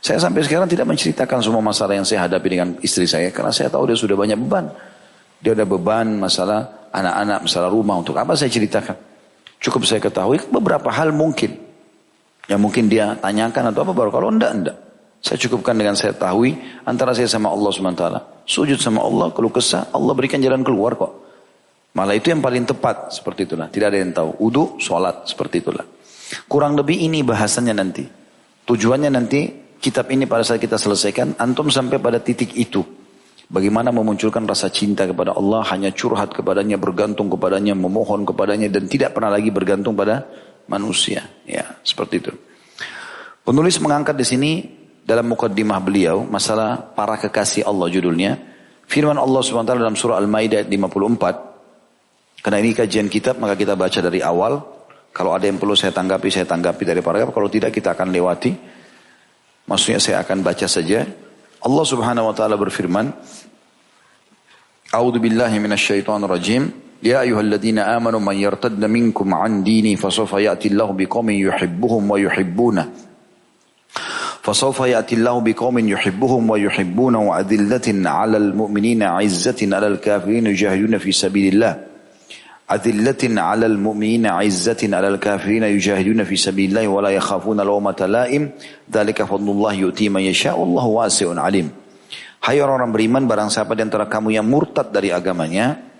Saya 0.00 0.16
sampai 0.16 0.40
sekarang 0.42 0.66
tidak 0.66 0.88
menceritakan 0.88 1.44
semua 1.44 1.60
masalah 1.60 1.94
yang 1.94 2.08
saya 2.08 2.24
hadapi 2.24 2.48
dengan 2.48 2.68
istri 2.80 3.04
saya 3.04 3.28
karena 3.30 3.52
saya 3.52 3.68
tahu 3.68 3.92
dia 3.92 3.98
sudah 3.98 4.16
banyak 4.16 4.38
beban. 4.40 4.72
Dia 5.44 5.52
ada 5.52 5.68
beban 5.68 6.16
masalah 6.16 6.88
anak-anak, 6.90 7.38
masalah 7.46 7.68
rumah. 7.68 8.00
Untuk 8.00 8.16
apa 8.16 8.32
saya 8.34 8.48
ceritakan? 8.48 8.96
Cukup 9.60 9.84
saya 9.84 10.00
ketahui 10.00 10.40
beberapa 10.48 10.88
hal 10.88 11.12
mungkin. 11.12 11.52
Yang 12.48 12.60
mungkin 12.60 12.88
dia 12.88 13.14
tanyakan 13.20 13.70
atau 13.70 13.84
apa 13.84 13.92
baru. 13.92 14.10
Kalau 14.10 14.28
enggak, 14.32 14.52
enggak. 14.56 14.76
Saya 15.20 15.36
cukupkan 15.36 15.76
dengan 15.76 15.92
saya 15.94 16.16
tahu 16.16 16.48
antara 16.88 17.12
saya 17.12 17.28
sama 17.28 17.52
Allah 17.52 17.68
SWT. 17.68 18.04
Sujud 18.48 18.80
sama 18.80 19.04
Allah, 19.04 19.28
kalau 19.36 19.52
kesah, 19.52 19.92
Allah 19.92 20.16
berikan 20.16 20.40
jalan 20.40 20.64
keluar 20.64 20.96
kok. 20.96 21.12
Malah 21.92 22.16
itu 22.16 22.32
yang 22.32 22.40
paling 22.40 22.64
tepat, 22.64 23.12
seperti 23.12 23.44
itulah. 23.44 23.68
Tidak 23.68 23.84
ada 23.84 23.98
yang 24.00 24.16
tahu. 24.16 24.40
Udu, 24.40 24.80
sholat, 24.80 25.28
seperti 25.28 25.60
itulah. 25.60 25.84
Kurang 26.46 26.78
lebih 26.78 26.98
ini 26.98 27.26
bahasannya 27.26 27.74
nanti. 27.74 28.04
Tujuannya 28.66 29.10
nanti, 29.10 29.40
kitab 29.82 30.06
ini 30.14 30.30
pada 30.30 30.46
saat 30.46 30.62
kita 30.62 30.78
selesaikan, 30.78 31.38
antum 31.42 31.72
sampai 31.72 31.98
pada 31.98 32.22
titik 32.22 32.54
itu. 32.54 32.82
Bagaimana 33.50 33.90
memunculkan 33.90 34.46
rasa 34.46 34.70
cinta 34.70 35.10
kepada 35.10 35.34
Allah, 35.34 35.66
hanya 35.74 35.90
curhat 35.90 36.30
kepadanya, 36.30 36.78
bergantung 36.78 37.26
kepadanya, 37.26 37.74
memohon 37.74 38.22
kepadanya, 38.22 38.70
dan 38.70 38.86
tidak 38.86 39.10
pernah 39.10 39.34
lagi 39.34 39.50
bergantung 39.50 39.98
pada 39.98 40.22
manusia. 40.70 41.26
Ya, 41.42 41.82
seperti 41.82 42.22
itu. 42.22 42.32
Penulis 43.42 43.82
mengangkat 43.82 44.14
di 44.14 44.22
sini 44.22 44.52
dalam 45.02 45.26
mukaddimah 45.34 45.82
beliau 45.82 46.22
masalah 46.22 46.78
para 46.94 47.18
kekasih 47.18 47.66
Allah 47.66 47.90
judulnya. 47.90 48.38
Firman 48.86 49.18
Allah 49.18 49.42
SWT 49.42 49.66
dalam 49.66 49.98
surah 49.98 50.22
Al-Maidah 50.22 50.70
54. 50.70 52.46
Karena 52.46 52.58
ini 52.62 52.70
kajian 52.70 53.10
kitab 53.10 53.42
maka 53.42 53.58
kita 53.58 53.74
baca 53.74 53.98
dari 53.98 54.22
awal. 54.22 54.79
Kalau 55.15 55.31
ada 55.31 55.47
yang 55.47 55.55
perlu 55.55 55.79
saya 55.79 55.95
tanggapi, 55.95 56.27
saya 56.27 56.43
tanggapi 56.43 56.83
dari 56.83 56.99
paragraf. 56.99 57.31
Kalau 57.31 57.47
tidak 57.47 57.71
kita 57.71 57.95
akan 57.95 58.11
lewati. 58.11 58.51
Maksudnya 59.65 59.99
saya 60.03 60.17
akan 60.21 60.43
baca 60.43 60.67
saja. 60.67 61.07
Allah 61.65 61.85
Subhanahu 61.87 62.29
wa 62.29 62.35
taala 62.35 62.59
berfirman, 62.59 63.09
A'udzu 64.91 65.17
billahi 65.23 65.57
minasyaitonir 65.57 66.29
rajim. 66.29 66.69
Ya 66.99 67.23
ayyuhalladzina 67.23 67.95
amanu 67.95 68.19
man 68.19 68.35
yartadda 68.35 68.85
minkum 68.91 69.31
an 69.33 69.63
dini 69.63 69.95
fasawfa 69.95 70.41
ya'ti 70.41 70.75
Allahu 70.75 70.93
biqaumin 70.99 71.39
yuhibbuhum 71.39 72.03
wa 72.05 72.17
yuhibbuna 72.19 72.83
فسوف 74.45 74.79
يأتي 74.79 75.15
الله 75.15 75.41
بقوم 75.41 75.89
يحبهم 75.89 76.49
ويحبونه 76.49 77.21
وأذلة 77.21 78.09
على 78.09 78.37
المؤمنين 78.37 79.03
عزة 79.03 79.57
على 79.75 79.87
الكافرين 79.87 80.47
يجاهدون 80.47 80.97
في 81.01 81.11
سبيل 81.11 81.53
الله 81.53 81.88
adillatin 82.70 83.34
'alal 83.34 83.74
mu'minina 83.74 84.38
'izzatin 84.46 84.94
'alal 84.94 85.18
kafirina 85.18 85.66
yujahiduna 85.66 86.22
fi 86.22 86.38
sabilillahi 86.38 86.86
wa 86.86 87.02
la 87.02 87.10
yakhafuna 87.10 87.66
lawmata 87.66 88.06
la'im 88.06 88.54
dzalika 88.86 89.26
fadlullah 89.26 89.74
yu'ti 89.74 90.06
man 90.06 90.22
yasha 90.22 90.54
wallahu 90.54 91.02
wasi'un 91.02 91.34
'alim 91.34 91.74
Hai 92.40 92.56
orang-orang 92.56 92.88
beriman 92.88 93.22
barang 93.28 93.52
siapa 93.52 93.76
di 93.76 93.84
antara 93.84 94.08
kamu 94.08 94.32
yang 94.32 94.48
murtad 94.48 94.88
dari 94.88 95.12
agamanya 95.12 95.90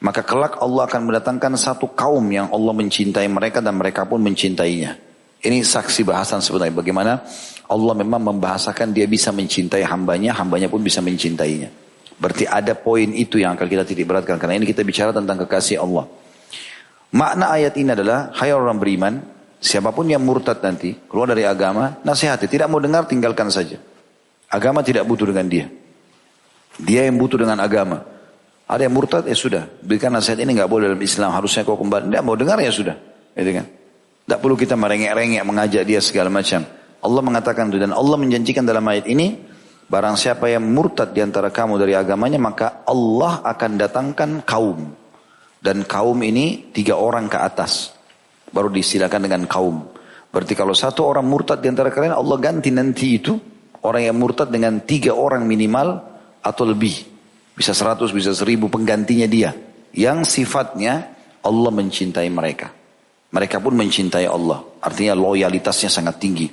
maka 0.00 0.24
kelak 0.24 0.56
Allah 0.62 0.88
akan 0.88 1.10
mendatangkan 1.10 1.58
satu 1.60 1.92
kaum 1.92 2.24
yang 2.32 2.48
Allah 2.48 2.72
mencintai 2.72 3.28
mereka 3.28 3.60
dan 3.60 3.76
mereka 3.76 4.08
pun 4.08 4.22
mencintainya. 4.24 4.96
Ini 5.40 5.60
saksi 5.60 6.04
bahasan 6.04 6.40
sebenarnya. 6.40 6.72
Bagaimana 6.72 7.12
Allah 7.68 7.94
memang 7.96 8.32
membahasakan 8.32 8.96
dia 8.96 9.04
bisa 9.04 9.28
mencintai 9.32 9.84
hambanya, 9.84 10.36
hambanya 10.40 10.72
pun 10.72 10.80
bisa 10.80 11.04
mencintainya. 11.04 11.68
Berarti 12.20 12.44
ada 12.44 12.76
poin 12.76 13.08
itu 13.16 13.40
yang 13.40 13.56
akan 13.56 13.64
kita 13.64 13.88
titik 13.88 14.04
beratkan. 14.04 14.36
Karena 14.36 14.60
ini 14.60 14.68
kita 14.68 14.84
bicara 14.84 15.08
tentang 15.10 15.40
kekasih 15.40 15.80
Allah. 15.80 16.04
Makna 17.16 17.56
ayat 17.56 17.74
ini 17.80 17.96
adalah, 17.96 18.30
hai 18.36 18.52
orang 18.52 18.76
beriman, 18.76 19.24
siapa 19.56 19.88
pun 19.90 20.04
yang 20.04 20.20
murtad 20.20 20.60
nanti, 20.60 20.94
keluar 21.08 21.32
dari 21.32 21.48
agama, 21.48 21.96
nasihati. 22.04 22.44
Tidak 22.44 22.68
mau 22.68 22.78
dengar, 22.78 23.08
tinggalkan 23.08 23.48
saja. 23.48 23.80
Agama 24.52 24.84
tidak 24.84 25.08
butuh 25.08 25.32
dengan 25.32 25.48
dia. 25.48 25.66
Dia 26.76 27.08
yang 27.08 27.16
butuh 27.16 27.40
dengan 27.40 27.56
agama. 27.58 28.04
Ada 28.68 28.86
yang 28.86 28.94
murtad, 28.94 29.24
ya 29.24 29.34
sudah. 29.34 29.66
Berikan 29.80 30.12
nasihat 30.12 30.38
ini 30.44 30.54
nggak 30.54 30.70
boleh 30.70 30.92
dalam 30.92 31.02
Islam. 31.02 31.32
Harusnya 31.32 31.64
kau 31.64 31.80
kembali. 31.80 32.12
Tidak 32.12 32.22
mau 32.22 32.36
dengar, 32.36 32.60
ya 32.60 32.70
sudah. 32.70 32.94
Gitu 33.32 33.50
kan? 33.56 33.66
Tidak 34.28 34.38
perlu 34.38 34.54
kita 34.54 34.78
merengek-rengek 34.78 35.42
mengajak 35.42 35.82
dia 35.88 35.98
segala 36.04 36.30
macam. 36.30 36.62
Allah 37.00 37.22
mengatakan 37.24 37.72
itu 37.72 37.80
dan 37.80 37.96
Allah 37.96 38.14
menjanjikan 38.20 38.62
dalam 38.62 38.84
ayat 38.86 39.08
ini 39.08 39.40
barang 39.90 40.14
siapa 40.14 40.46
yang 40.46 40.62
murtad 40.70 41.10
di 41.10 41.18
antara 41.18 41.50
kamu 41.50 41.74
dari 41.82 41.98
agamanya 41.98 42.38
maka 42.38 42.86
Allah 42.86 43.42
akan 43.42 43.70
datangkan 43.74 44.30
kaum 44.46 44.94
dan 45.58 45.82
kaum 45.82 46.22
ini 46.22 46.70
tiga 46.70 46.94
orang 46.94 47.26
ke 47.26 47.36
atas 47.36 47.90
baru 48.54 48.70
disilakan 48.70 49.26
dengan 49.26 49.42
kaum. 49.46 49.86
Berarti 50.30 50.54
kalau 50.54 50.74
satu 50.78 51.06
orang 51.10 51.26
murtad 51.26 51.58
di 51.58 51.66
antara 51.66 51.90
kalian 51.90 52.14
Allah 52.14 52.38
ganti 52.38 52.70
nanti 52.70 53.18
itu 53.18 53.34
orang 53.82 54.02
yang 54.06 54.16
murtad 54.18 54.50
dengan 54.50 54.78
tiga 54.82 55.14
orang 55.14 55.42
minimal 55.42 56.02
atau 56.38 56.64
lebih. 56.66 57.10
Bisa 57.54 57.74
seratus, 57.74 58.14
bisa 58.14 58.30
seribu 58.32 58.70
penggantinya 58.70 59.26
dia. 59.26 59.50
Yang 59.90 60.38
sifatnya 60.38 61.18
Allah 61.42 61.70
mencintai 61.74 62.30
mereka. 62.30 62.70
Mereka 63.30 63.58
pun 63.58 63.74
mencintai 63.74 64.26
Allah. 64.26 64.62
Artinya 64.80 65.18
loyalitasnya 65.18 65.90
sangat 65.90 66.22
tinggi. 66.22 66.46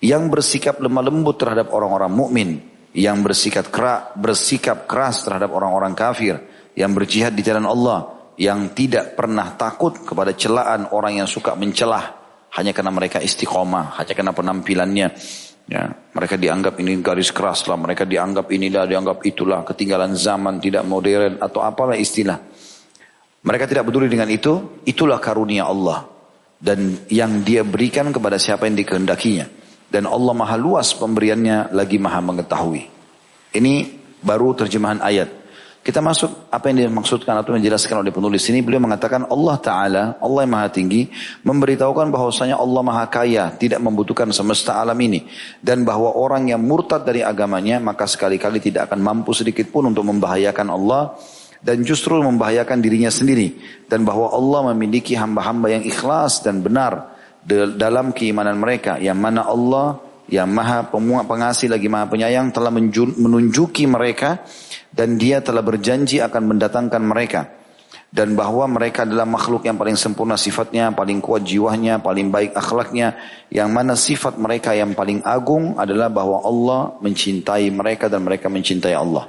Yang 0.00 0.22
bersikap 0.28 0.76
lemah 0.76 1.04
lembut 1.08 1.40
terhadap 1.40 1.72
orang-orang 1.72 2.12
mukmin, 2.12 2.50
yang 2.96 3.20
bersikap 3.20 3.68
keras, 3.68 4.12
bersikap 4.16 4.84
keras 4.88 5.24
terhadap 5.24 5.52
orang-orang 5.52 5.96
kafir, 5.96 6.40
yang 6.76 6.92
berjihad 6.92 7.32
di 7.32 7.40
jalan 7.44 7.64
Allah, 7.64 8.32
yang 8.36 8.72
tidak 8.76 9.16
pernah 9.16 9.56
takut 9.56 9.96
kepada 10.04 10.36
celaan 10.36 10.92
orang 10.92 11.24
yang 11.24 11.28
suka 11.28 11.56
mencelah 11.56 12.26
hanya 12.56 12.72
karena 12.72 12.92
mereka 12.92 13.20
istiqomah, 13.20 14.00
hanya 14.00 14.12
karena 14.16 14.32
penampilannya. 14.32 15.08
Ya, 15.66 15.82
mereka 16.14 16.38
dianggap 16.38 16.78
ini 16.78 17.02
garis 17.02 17.34
keras 17.34 17.66
lah, 17.66 17.74
mereka 17.74 18.06
dianggap 18.06 18.54
inilah, 18.54 18.86
dianggap 18.86 19.26
itulah, 19.26 19.66
ketinggalan 19.66 20.14
zaman, 20.14 20.62
tidak 20.62 20.86
modern 20.86 21.42
atau 21.42 21.60
apalah 21.66 21.98
istilah. 21.98 22.38
Mereka 23.42 23.66
tidak 23.66 23.82
peduli 23.90 24.06
dengan 24.06 24.30
itu, 24.30 24.82
itulah 24.86 25.18
karunia 25.18 25.66
Allah. 25.66 26.06
Dan 26.56 27.04
yang 27.10 27.42
dia 27.42 27.66
berikan 27.66 28.14
kepada 28.14 28.38
siapa 28.38 28.70
yang 28.70 28.78
dikehendakinya. 28.78 29.65
Dan 29.96 30.04
Allah 30.04 30.36
maha 30.36 30.60
luas 30.60 30.92
pemberiannya 30.92 31.72
lagi 31.72 31.96
maha 31.96 32.20
mengetahui. 32.20 32.84
Ini 33.56 33.74
baru 34.20 34.52
terjemahan 34.52 35.00
ayat. 35.00 35.32
Kita 35.80 36.04
masuk 36.04 36.52
apa 36.52 36.68
yang 36.68 36.84
dimaksudkan 36.84 37.32
atau 37.32 37.56
menjelaskan 37.56 38.04
oleh 38.04 38.12
penulis 38.12 38.44
ini. 38.52 38.60
Beliau 38.60 38.84
mengatakan 38.84 39.24
Allah 39.24 39.56
Ta'ala, 39.56 40.04
Allah 40.20 40.40
yang 40.44 40.52
maha 40.52 40.68
tinggi, 40.68 41.08
memberitahukan 41.40 42.12
bahwasanya 42.12 42.60
Allah 42.60 42.82
maha 42.84 43.08
kaya, 43.08 43.56
tidak 43.56 43.80
membutuhkan 43.80 44.28
semesta 44.36 44.76
alam 44.76 45.00
ini. 45.00 45.24
Dan 45.64 45.88
bahwa 45.88 46.12
orang 46.12 46.52
yang 46.52 46.60
murtad 46.60 47.08
dari 47.08 47.24
agamanya, 47.24 47.80
maka 47.80 48.04
sekali-kali 48.04 48.60
tidak 48.60 48.92
akan 48.92 49.00
mampu 49.00 49.32
sedikit 49.32 49.72
pun 49.72 49.88
untuk 49.88 50.04
membahayakan 50.04 50.68
Allah 50.68 51.16
dan 51.64 51.80
justru 51.80 52.20
membahayakan 52.20 52.84
dirinya 52.84 53.08
sendiri 53.08 53.56
dan 53.88 54.04
bahwa 54.04 54.28
Allah 54.28 54.76
memiliki 54.76 55.16
hamba-hamba 55.16 55.80
yang 55.80 55.88
ikhlas 55.88 56.44
dan 56.44 56.60
benar 56.60 57.15
dalam 57.46 58.10
keimanan 58.10 58.58
mereka. 58.58 58.98
Yang 58.98 59.18
mana 59.22 59.46
Allah 59.46 60.02
yang 60.26 60.50
maha 60.50 60.90
pengasih 60.90 61.70
lagi 61.70 61.86
maha 61.86 62.10
penyayang 62.10 62.50
telah 62.50 62.74
menunjuki 62.74 63.86
mereka 63.86 64.42
dan 64.90 65.14
dia 65.14 65.38
telah 65.38 65.62
berjanji 65.62 66.18
akan 66.18 66.42
mendatangkan 66.50 67.02
mereka. 67.06 67.42
Dan 68.06 68.32
bahwa 68.32 68.64
mereka 68.70 69.02
adalah 69.02 69.28
makhluk 69.28 69.66
yang 69.66 69.76
paling 69.76 69.98
sempurna 69.98 70.40
sifatnya, 70.40 70.94
paling 70.94 71.20
kuat 71.20 71.42
jiwanya, 71.42 72.00
paling 72.00 72.32
baik 72.32 72.54
akhlaknya, 72.54 73.18
yang 73.52 73.68
mana 73.68 73.92
sifat 73.92 74.40
mereka 74.40 74.72
yang 74.72 74.96
paling 74.96 75.20
agung 75.20 75.76
adalah 75.76 76.08
bahwa 76.08 76.40
Allah 76.40 76.96
mencintai 77.02 77.68
mereka 77.74 78.08
dan 78.08 78.24
mereka 78.24 78.48
mencintai 78.48 78.94
Allah. 78.94 79.26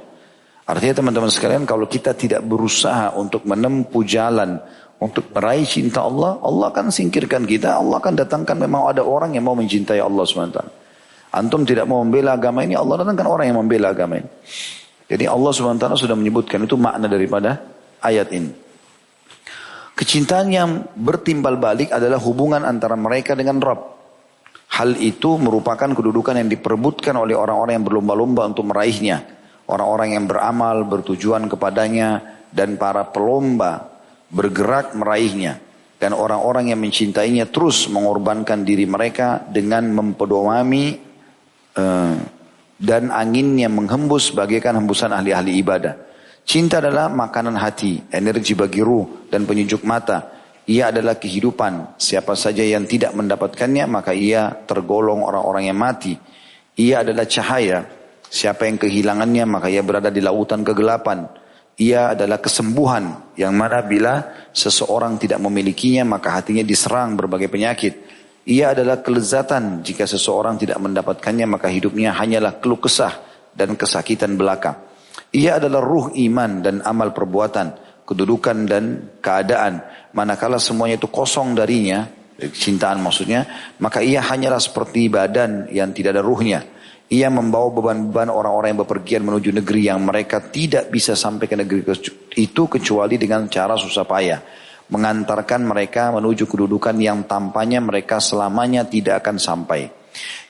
Artinya 0.68 1.04
teman-teman 1.04 1.28
sekalian 1.28 1.64
kalau 1.68 1.84
kita 1.88 2.12
tidak 2.12 2.40
berusaha 2.44 3.12
untuk 3.18 3.44
menempuh 3.44 4.04
jalan 4.08 4.56
untuk 4.98 5.30
meraih 5.30 5.62
cinta 5.62 6.02
Allah, 6.02 6.42
Allah 6.42 6.74
akan 6.74 6.90
singkirkan 6.90 7.46
kita, 7.46 7.78
Allah 7.78 8.02
akan 8.02 8.18
datangkan 8.18 8.58
memang 8.58 8.90
ada 8.90 9.06
orang 9.06 9.30
yang 9.30 9.46
mau 9.46 9.54
mencintai 9.54 10.02
Allah 10.02 10.26
SWT. 10.26 10.58
Antum 11.38 11.62
tidak 11.62 11.86
mau 11.86 12.02
membela 12.02 12.34
agama 12.34 12.66
ini, 12.66 12.74
Allah 12.74 13.06
datangkan 13.06 13.26
orang 13.30 13.46
yang 13.46 13.58
membela 13.62 13.94
agama 13.94 14.18
ini. 14.18 14.28
Jadi 15.06 15.24
Allah 15.30 15.50
SWT 15.54 15.86
sudah 15.94 16.16
menyebutkan 16.18 16.66
itu 16.66 16.74
makna 16.74 17.06
daripada 17.06 17.62
ayat 18.02 18.28
ini. 18.34 18.50
Kecintaan 19.94 20.46
yang 20.50 20.70
bertimbal 20.94 21.58
balik 21.58 21.94
adalah 21.94 22.18
hubungan 22.18 22.66
antara 22.66 22.98
mereka 22.98 23.38
dengan 23.38 23.62
Rabb. 23.62 23.98
Hal 24.78 24.94
itu 24.98 25.38
merupakan 25.38 25.90
kedudukan 25.90 26.38
yang 26.38 26.50
diperebutkan 26.50 27.14
oleh 27.14 27.38
orang-orang 27.38 27.80
yang 27.80 27.86
berlomba-lomba 27.86 28.50
untuk 28.50 28.68
meraihnya. 28.70 29.26
Orang-orang 29.70 30.14
yang 30.14 30.24
beramal, 30.26 30.86
bertujuan 30.86 31.50
kepadanya, 31.50 32.22
dan 32.52 32.78
para 32.78 33.08
pelomba 33.08 33.87
bergerak 34.32 34.94
meraihnya. 34.94 35.60
Dan 35.98 36.14
orang-orang 36.14 36.70
yang 36.70 36.78
mencintainya 36.78 37.50
terus 37.50 37.90
mengorbankan 37.90 38.62
diri 38.62 38.86
mereka 38.86 39.42
dengan 39.50 39.90
mempedomami 39.90 40.94
uh, 41.74 42.14
dan 42.78 43.10
anginnya 43.10 43.66
menghembus 43.66 44.30
bagaikan 44.30 44.78
hembusan 44.78 45.10
ahli-ahli 45.10 45.58
ibadah. 45.58 45.94
Cinta 46.46 46.78
adalah 46.78 47.10
makanan 47.10 47.58
hati, 47.58 48.08
energi 48.14 48.54
bagi 48.54 48.80
ruh 48.80 49.28
dan 49.28 49.44
penyejuk 49.44 49.82
mata. 49.82 50.38
Ia 50.70 50.94
adalah 50.94 51.18
kehidupan. 51.18 51.98
Siapa 52.00 52.38
saja 52.38 52.62
yang 52.62 52.86
tidak 52.86 53.12
mendapatkannya 53.18 53.84
maka 53.90 54.14
ia 54.14 54.54
tergolong 54.64 55.26
orang-orang 55.26 55.68
yang 55.68 55.76
mati. 55.76 56.14
Ia 56.78 57.02
adalah 57.04 57.26
cahaya. 57.26 57.84
Siapa 58.28 58.64
yang 58.64 58.78
kehilangannya 58.78 59.44
maka 59.44 59.66
ia 59.66 59.82
berada 59.82 60.08
di 60.08 60.22
lautan 60.22 60.62
kegelapan. 60.62 61.26
Ia 61.78 62.18
adalah 62.18 62.42
kesembuhan 62.42 63.34
yang 63.38 63.54
mana 63.54 63.86
bila 63.86 64.48
seseorang 64.50 65.14
tidak 65.14 65.38
memilikinya 65.38 66.18
maka 66.18 66.34
hatinya 66.34 66.66
diserang 66.66 67.14
berbagai 67.14 67.46
penyakit. 67.46 67.94
Ia 68.50 68.74
adalah 68.74 68.98
kelezatan 68.98 69.86
jika 69.86 70.02
seseorang 70.02 70.58
tidak 70.58 70.82
mendapatkannya 70.82 71.46
maka 71.46 71.70
hidupnya 71.70 72.18
hanyalah 72.18 72.58
keluh 72.58 72.82
kesah 72.82 73.14
dan 73.54 73.78
kesakitan 73.78 74.34
belaka. 74.34 74.88
Ia 75.30 75.62
adalah 75.62 75.78
ruh 75.78 76.10
iman 76.16 76.64
dan 76.64 76.80
amal 76.82 77.14
perbuatan, 77.14 78.02
kedudukan 78.08 78.56
dan 78.64 78.84
keadaan. 79.20 79.84
Manakala 80.16 80.56
semuanya 80.56 80.96
itu 80.96 81.06
kosong 81.12 81.52
darinya, 81.52 82.08
cintaan 82.40 83.02
maksudnya, 83.04 83.44
maka 83.82 84.00
ia 84.00 84.24
hanyalah 84.24 84.62
seperti 84.62 85.12
badan 85.12 85.68
yang 85.68 85.92
tidak 85.92 86.16
ada 86.16 86.22
ruhnya. 86.24 86.64
Ia 87.08 87.32
membawa 87.32 87.72
beban-beban 87.72 88.28
orang-orang 88.28 88.76
yang 88.76 88.80
bepergian 88.84 89.24
menuju 89.24 89.56
negeri 89.56 89.88
yang 89.88 90.04
mereka 90.04 90.44
tidak 90.44 90.92
bisa 90.92 91.16
sampai 91.16 91.48
ke 91.48 91.56
negeri 91.56 91.80
itu 92.36 92.62
kecuali 92.68 93.16
dengan 93.16 93.48
cara 93.48 93.80
susah 93.80 94.04
payah. 94.04 94.40
Mengantarkan 94.92 95.64
mereka 95.64 96.12
menuju 96.12 96.44
kedudukan 96.44 96.92
yang 97.00 97.24
tampaknya 97.24 97.80
mereka 97.80 98.20
selamanya 98.20 98.84
tidak 98.84 99.24
akan 99.24 99.40
sampai. 99.40 99.88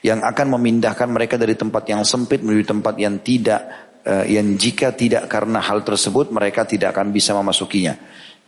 Yang 0.03 0.19
akan 0.27 0.47
memindahkan 0.59 1.07
mereka 1.07 1.39
dari 1.39 1.55
tempat 1.55 1.87
yang 1.87 2.03
sempit 2.03 2.43
menuju 2.43 2.67
tempat 2.67 2.95
yang 2.99 3.23
tidak 3.23 3.61
uh, 4.03 4.27
yang 4.27 4.59
jika 4.59 4.91
tidak 4.91 5.31
karena 5.31 5.63
hal 5.63 5.79
tersebut 5.87 6.27
mereka 6.27 6.67
tidak 6.67 6.91
akan 6.91 7.15
bisa 7.15 7.31
memasukinya. 7.39 7.95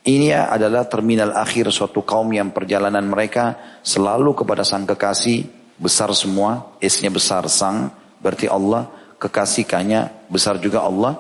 Ini 0.03 0.35
adalah 0.35 0.83
terminal 0.89 1.31
akhir 1.31 1.71
suatu 1.71 2.03
kaum 2.03 2.27
yang 2.35 2.51
perjalanan 2.51 3.07
mereka 3.07 3.79
selalu 3.87 4.35
kepada 4.35 4.67
sang 4.67 4.83
kekasih 4.83 5.47
besar 5.79 6.11
semua, 6.11 6.75
esnya 6.83 7.13
besar 7.13 7.45
sang 7.47 8.00
Berarti 8.21 8.45
Allah 8.45 8.87
kekasihkannya 9.17 10.29
besar 10.29 10.61
juga 10.61 10.85
Allah. 10.85 11.17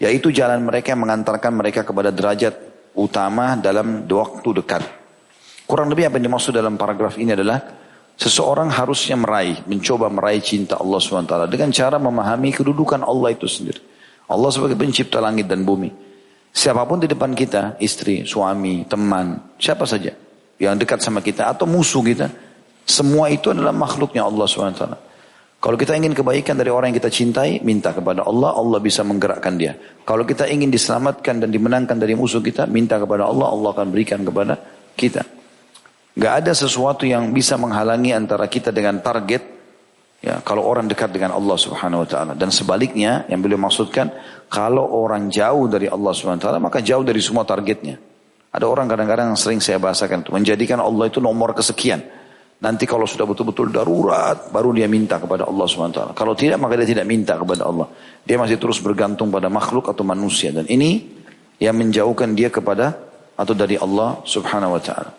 Yaitu 0.00 0.32
jalan 0.32 0.64
mereka 0.64 0.96
yang 0.96 1.04
mengantarkan 1.04 1.52
mereka 1.52 1.84
kepada 1.84 2.08
derajat 2.08 2.56
utama 2.96 3.54
dalam 3.56 4.08
waktu 4.08 4.48
dekat. 4.64 4.82
Kurang 5.68 5.92
lebih 5.92 6.10
apa 6.10 6.18
yang 6.18 6.32
dimaksud 6.32 6.50
dalam 6.56 6.74
paragraf 6.74 7.14
ini 7.20 7.36
adalah 7.36 7.60
seseorang 8.18 8.72
harusnya 8.74 9.14
meraih, 9.14 9.62
mencoba 9.70 10.10
meraih 10.10 10.42
cinta 10.42 10.80
Allah 10.80 10.98
SWT 10.98 11.52
dengan 11.52 11.70
cara 11.70 11.96
memahami 12.00 12.50
kedudukan 12.50 13.06
Allah 13.06 13.36
itu 13.36 13.46
sendiri. 13.46 13.78
Allah 14.30 14.50
sebagai 14.50 14.74
pencipta 14.74 15.22
langit 15.22 15.46
dan 15.46 15.62
bumi. 15.62 15.90
Siapa 16.50 16.82
pun 16.82 16.98
di 16.98 17.06
depan 17.06 17.30
kita, 17.30 17.78
istri, 17.78 18.26
suami, 18.26 18.82
teman, 18.90 19.54
siapa 19.54 19.86
saja 19.86 20.10
yang 20.58 20.74
dekat 20.74 20.98
sama 21.00 21.22
kita 21.22 21.46
atau 21.46 21.64
musuh 21.64 22.02
kita, 22.02 22.26
semua 22.82 23.30
itu 23.30 23.54
adalah 23.54 23.70
makhluknya 23.70 24.26
Allah 24.26 24.44
SWT. 24.50 25.09
Kalau 25.60 25.76
kita 25.76 25.92
ingin 25.92 26.16
kebaikan 26.16 26.56
dari 26.56 26.72
orang 26.72 26.88
yang 26.88 27.04
kita 27.04 27.12
cintai, 27.12 27.60
minta 27.60 27.92
kepada 27.92 28.24
Allah, 28.24 28.56
Allah 28.56 28.80
bisa 28.80 29.04
menggerakkan 29.04 29.60
dia. 29.60 29.76
Kalau 30.08 30.24
kita 30.24 30.48
ingin 30.48 30.72
diselamatkan 30.72 31.36
dan 31.36 31.52
dimenangkan 31.52 32.00
dari 32.00 32.16
musuh 32.16 32.40
kita, 32.40 32.64
minta 32.64 32.96
kepada 32.96 33.28
Allah, 33.28 33.52
Allah 33.52 33.68
akan 33.76 33.92
berikan 33.92 34.24
kepada 34.24 34.56
kita. 34.96 35.20
Gak 36.16 36.34
ada 36.44 36.56
sesuatu 36.56 37.04
yang 37.04 37.36
bisa 37.36 37.60
menghalangi 37.60 38.16
antara 38.16 38.48
kita 38.48 38.72
dengan 38.72 39.04
target. 39.04 39.60
Ya, 40.24 40.40
kalau 40.40 40.64
orang 40.64 40.88
dekat 40.88 41.12
dengan 41.12 41.36
Allah 41.36 41.56
Subhanahu 41.56 42.04
Wa 42.04 42.08
Taala 42.08 42.32
dan 42.36 42.48
sebaliknya 42.52 43.28
yang 43.28 43.40
beliau 43.44 43.60
maksudkan, 43.60 44.12
kalau 44.48 44.84
orang 44.84 45.28
jauh 45.28 45.68
dari 45.68 45.88
Allah 45.92 46.12
Subhanahu 46.12 46.40
Wa 46.40 46.44
Taala 46.44 46.60
maka 46.60 46.80
jauh 46.80 47.04
dari 47.04 47.20
semua 47.20 47.44
targetnya. 47.44 48.00
Ada 48.52 48.64
orang 48.64 48.88
kadang-kadang 48.88 49.32
sering 49.36 49.60
saya 49.64 49.80
bahasakan 49.80 50.24
itu 50.24 50.32
menjadikan 50.32 50.80
Allah 50.80 51.08
itu 51.08 51.20
nomor 51.20 51.52
kesekian. 51.56 52.19
Nanti 52.60 52.84
kalau 52.84 53.08
sudah 53.08 53.24
betul-betul 53.24 53.72
darurat, 53.72 54.52
baru 54.52 54.76
dia 54.76 54.84
minta 54.84 55.16
kepada 55.16 55.48
Allah 55.48 55.64
SWT. 55.64 56.12
Kalau 56.12 56.36
tidak, 56.36 56.60
maka 56.60 56.76
dia 56.76 56.92
tidak 56.92 57.08
minta 57.08 57.32
kepada 57.40 57.64
Allah. 57.64 57.88
Dia 58.20 58.36
masih 58.36 58.60
terus 58.60 58.84
bergantung 58.84 59.32
pada 59.32 59.48
makhluk 59.48 59.88
atau 59.88 60.04
manusia. 60.04 60.52
Dan 60.52 60.68
ini 60.68 61.00
yang 61.56 61.72
menjauhkan 61.72 62.36
dia 62.36 62.52
kepada 62.52 63.00
atau 63.32 63.56
dari 63.56 63.80
Allah 63.80 64.20
Subhanahu 64.28 64.76
Wa 64.76 64.82
Taala. 64.84 65.10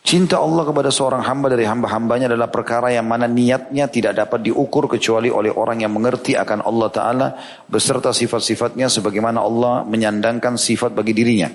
Cinta 0.00 0.40
Allah 0.40 0.64
kepada 0.64 0.88
seorang 0.88 1.22
hamba 1.22 1.52
dari 1.52 1.68
hamba-hambanya 1.68 2.32
adalah 2.32 2.48
perkara 2.48 2.88
yang 2.88 3.04
mana 3.04 3.28
niatnya 3.28 3.84
tidak 3.86 4.16
dapat 4.16 4.48
diukur 4.48 4.88
kecuali 4.88 5.28
oleh 5.28 5.52
orang 5.52 5.84
yang 5.84 5.92
mengerti 5.92 6.34
akan 6.34 6.64
Allah 6.64 6.88
Ta'ala 6.88 7.28
beserta 7.68 8.10
sifat-sifatnya 8.10 8.88
sebagaimana 8.88 9.44
Allah 9.44 9.84
menyandangkan 9.84 10.56
sifat 10.56 10.96
bagi 10.96 11.12
dirinya. 11.12 11.52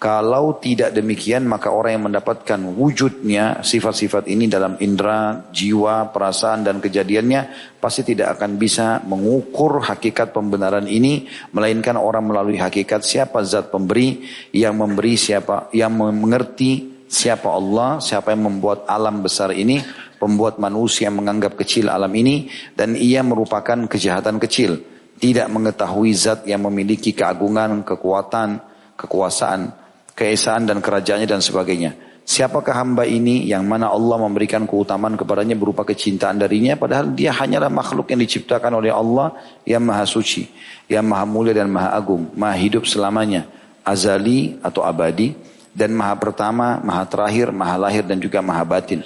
Kalau 0.00 0.56
tidak 0.56 0.96
demikian 0.96 1.44
maka 1.44 1.68
orang 1.68 2.00
yang 2.00 2.08
mendapatkan 2.08 2.56
wujudnya 2.72 3.60
sifat-sifat 3.60 4.32
ini 4.32 4.48
dalam 4.48 4.80
indera, 4.80 5.44
jiwa, 5.52 6.08
perasaan 6.08 6.64
dan 6.64 6.80
kejadiannya 6.80 7.76
pasti 7.76 8.08
tidak 8.08 8.40
akan 8.40 8.56
bisa 8.56 9.04
mengukur 9.04 9.84
hakikat 9.84 10.32
pembenaran 10.32 10.88
ini 10.88 11.28
melainkan 11.52 12.00
orang 12.00 12.32
melalui 12.32 12.56
hakikat 12.56 13.04
siapa 13.04 13.44
zat 13.44 13.68
pemberi 13.68 14.24
yang 14.56 14.80
memberi 14.80 15.20
siapa 15.20 15.68
yang 15.76 15.92
mengerti 15.92 17.04
siapa 17.04 17.52
Allah, 17.52 18.00
siapa 18.00 18.32
yang 18.32 18.48
membuat 18.48 18.88
alam 18.88 19.20
besar 19.20 19.52
ini, 19.52 19.84
pembuat 20.16 20.56
manusia 20.56 21.12
yang 21.12 21.20
menganggap 21.20 21.60
kecil 21.60 21.92
alam 21.92 22.16
ini 22.16 22.48
dan 22.72 22.96
ia 22.96 23.20
merupakan 23.20 23.84
kejahatan 23.84 24.40
kecil, 24.40 24.80
tidak 25.20 25.52
mengetahui 25.52 26.16
zat 26.16 26.48
yang 26.48 26.64
memiliki 26.64 27.12
keagungan, 27.12 27.84
kekuatan, 27.84 28.64
kekuasaan 28.96 29.79
keesaan 30.20 30.68
dan 30.68 30.84
kerajaannya 30.84 31.24
dan 31.24 31.40
sebagainya. 31.40 31.96
Siapakah 32.28 32.76
hamba 32.76 33.08
ini 33.08 33.48
yang 33.48 33.64
mana 33.64 33.88
Allah 33.88 34.20
memberikan 34.20 34.68
keutamaan 34.68 35.16
kepadanya 35.16 35.56
berupa 35.56 35.88
kecintaan 35.88 36.36
darinya 36.36 36.76
padahal 36.76 37.16
dia 37.16 37.32
hanyalah 37.32 37.72
makhluk 37.72 38.12
yang 38.12 38.20
diciptakan 38.20 38.76
oleh 38.76 38.92
Allah 38.92 39.32
yang 39.64 39.80
maha 39.80 40.04
suci, 40.04 40.44
yang 40.92 41.08
maha 41.08 41.24
mulia 41.24 41.56
dan 41.56 41.72
maha 41.72 41.96
agung, 41.96 42.28
maha 42.36 42.54
hidup 42.60 42.84
selamanya, 42.84 43.48
azali 43.82 44.60
atau 44.60 44.84
abadi 44.84 45.32
dan 45.72 45.96
maha 45.96 46.20
pertama, 46.20 46.78
maha 46.84 47.08
terakhir, 47.08 47.48
maha 47.50 47.88
lahir 47.88 48.04
dan 48.04 48.20
juga 48.20 48.44
maha 48.44 48.62
batin. 48.68 49.00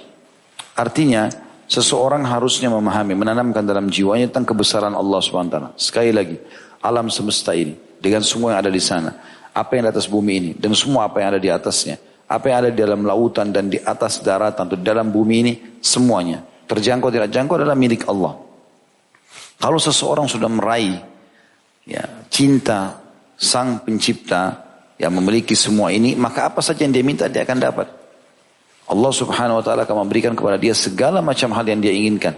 Artinya 0.75 1.31
seseorang 1.71 2.27
harusnya 2.27 2.69
memahami, 2.69 3.15
menanamkan 3.15 3.63
dalam 3.63 3.87
jiwanya 3.89 4.27
tentang 4.29 4.53
kebesaran 4.53 4.93
Allah 4.93 5.23
SWT. 5.23 5.79
Sekali 5.79 6.11
lagi, 6.11 6.37
alam 6.83 7.07
semesta 7.09 7.55
ini 7.55 7.79
dengan 8.03 8.21
semua 8.27 8.59
yang 8.59 8.61
ada 8.67 8.73
di 8.75 8.83
sana 8.83 9.15
apa 9.55 9.71
yang 9.79 9.87
di 9.87 9.91
atas 9.95 10.11
bumi 10.11 10.33
ini 10.37 10.51
dan 10.59 10.75
semua 10.75 11.07
apa 11.07 11.23
yang 11.23 11.39
ada 11.39 11.41
di 11.41 11.49
atasnya. 11.49 11.97
Apa 12.25 12.51
yang 12.51 12.57
ada 12.67 12.71
di 12.73 12.79
dalam 12.81 13.05
lautan 13.05 13.53
dan 13.55 13.69
di 13.71 13.79
atas 13.79 14.25
daratan 14.25 14.67
atau 14.67 14.81
dalam 14.81 15.13
bumi 15.13 15.37
ini 15.45 15.53
semuanya 15.79 16.43
terjangkau 16.65 17.13
tidak 17.13 17.31
jangkau 17.31 17.61
adalah 17.61 17.77
milik 17.77 18.09
Allah. 18.09 18.41
Kalau 19.61 19.79
seseorang 19.79 20.27
sudah 20.27 20.51
meraih 20.51 20.99
ya, 21.87 22.05
cinta 22.29 23.01
sang 23.37 23.85
pencipta 23.85 24.65
yang 24.99 25.15
memiliki 25.15 25.55
semua 25.57 25.93
ini, 25.93 26.17
maka 26.17 26.49
apa 26.49 26.61
saja 26.65 26.85
yang 26.85 26.95
dia 26.95 27.05
minta 27.05 27.29
dia 27.29 27.45
akan 27.45 27.59
dapat. 27.61 27.87
Allah 28.85 29.13
subhanahu 29.17 29.61
wa 29.61 29.65
ta'ala 29.65 29.89
akan 29.89 30.05
memberikan 30.05 30.37
kepada 30.37 30.61
dia 30.61 30.77
segala 30.77 31.25
macam 31.25 31.57
hal 31.57 31.65
yang 31.65 31.81
dia 31.81 31.93
inginkan. 31.93 32.37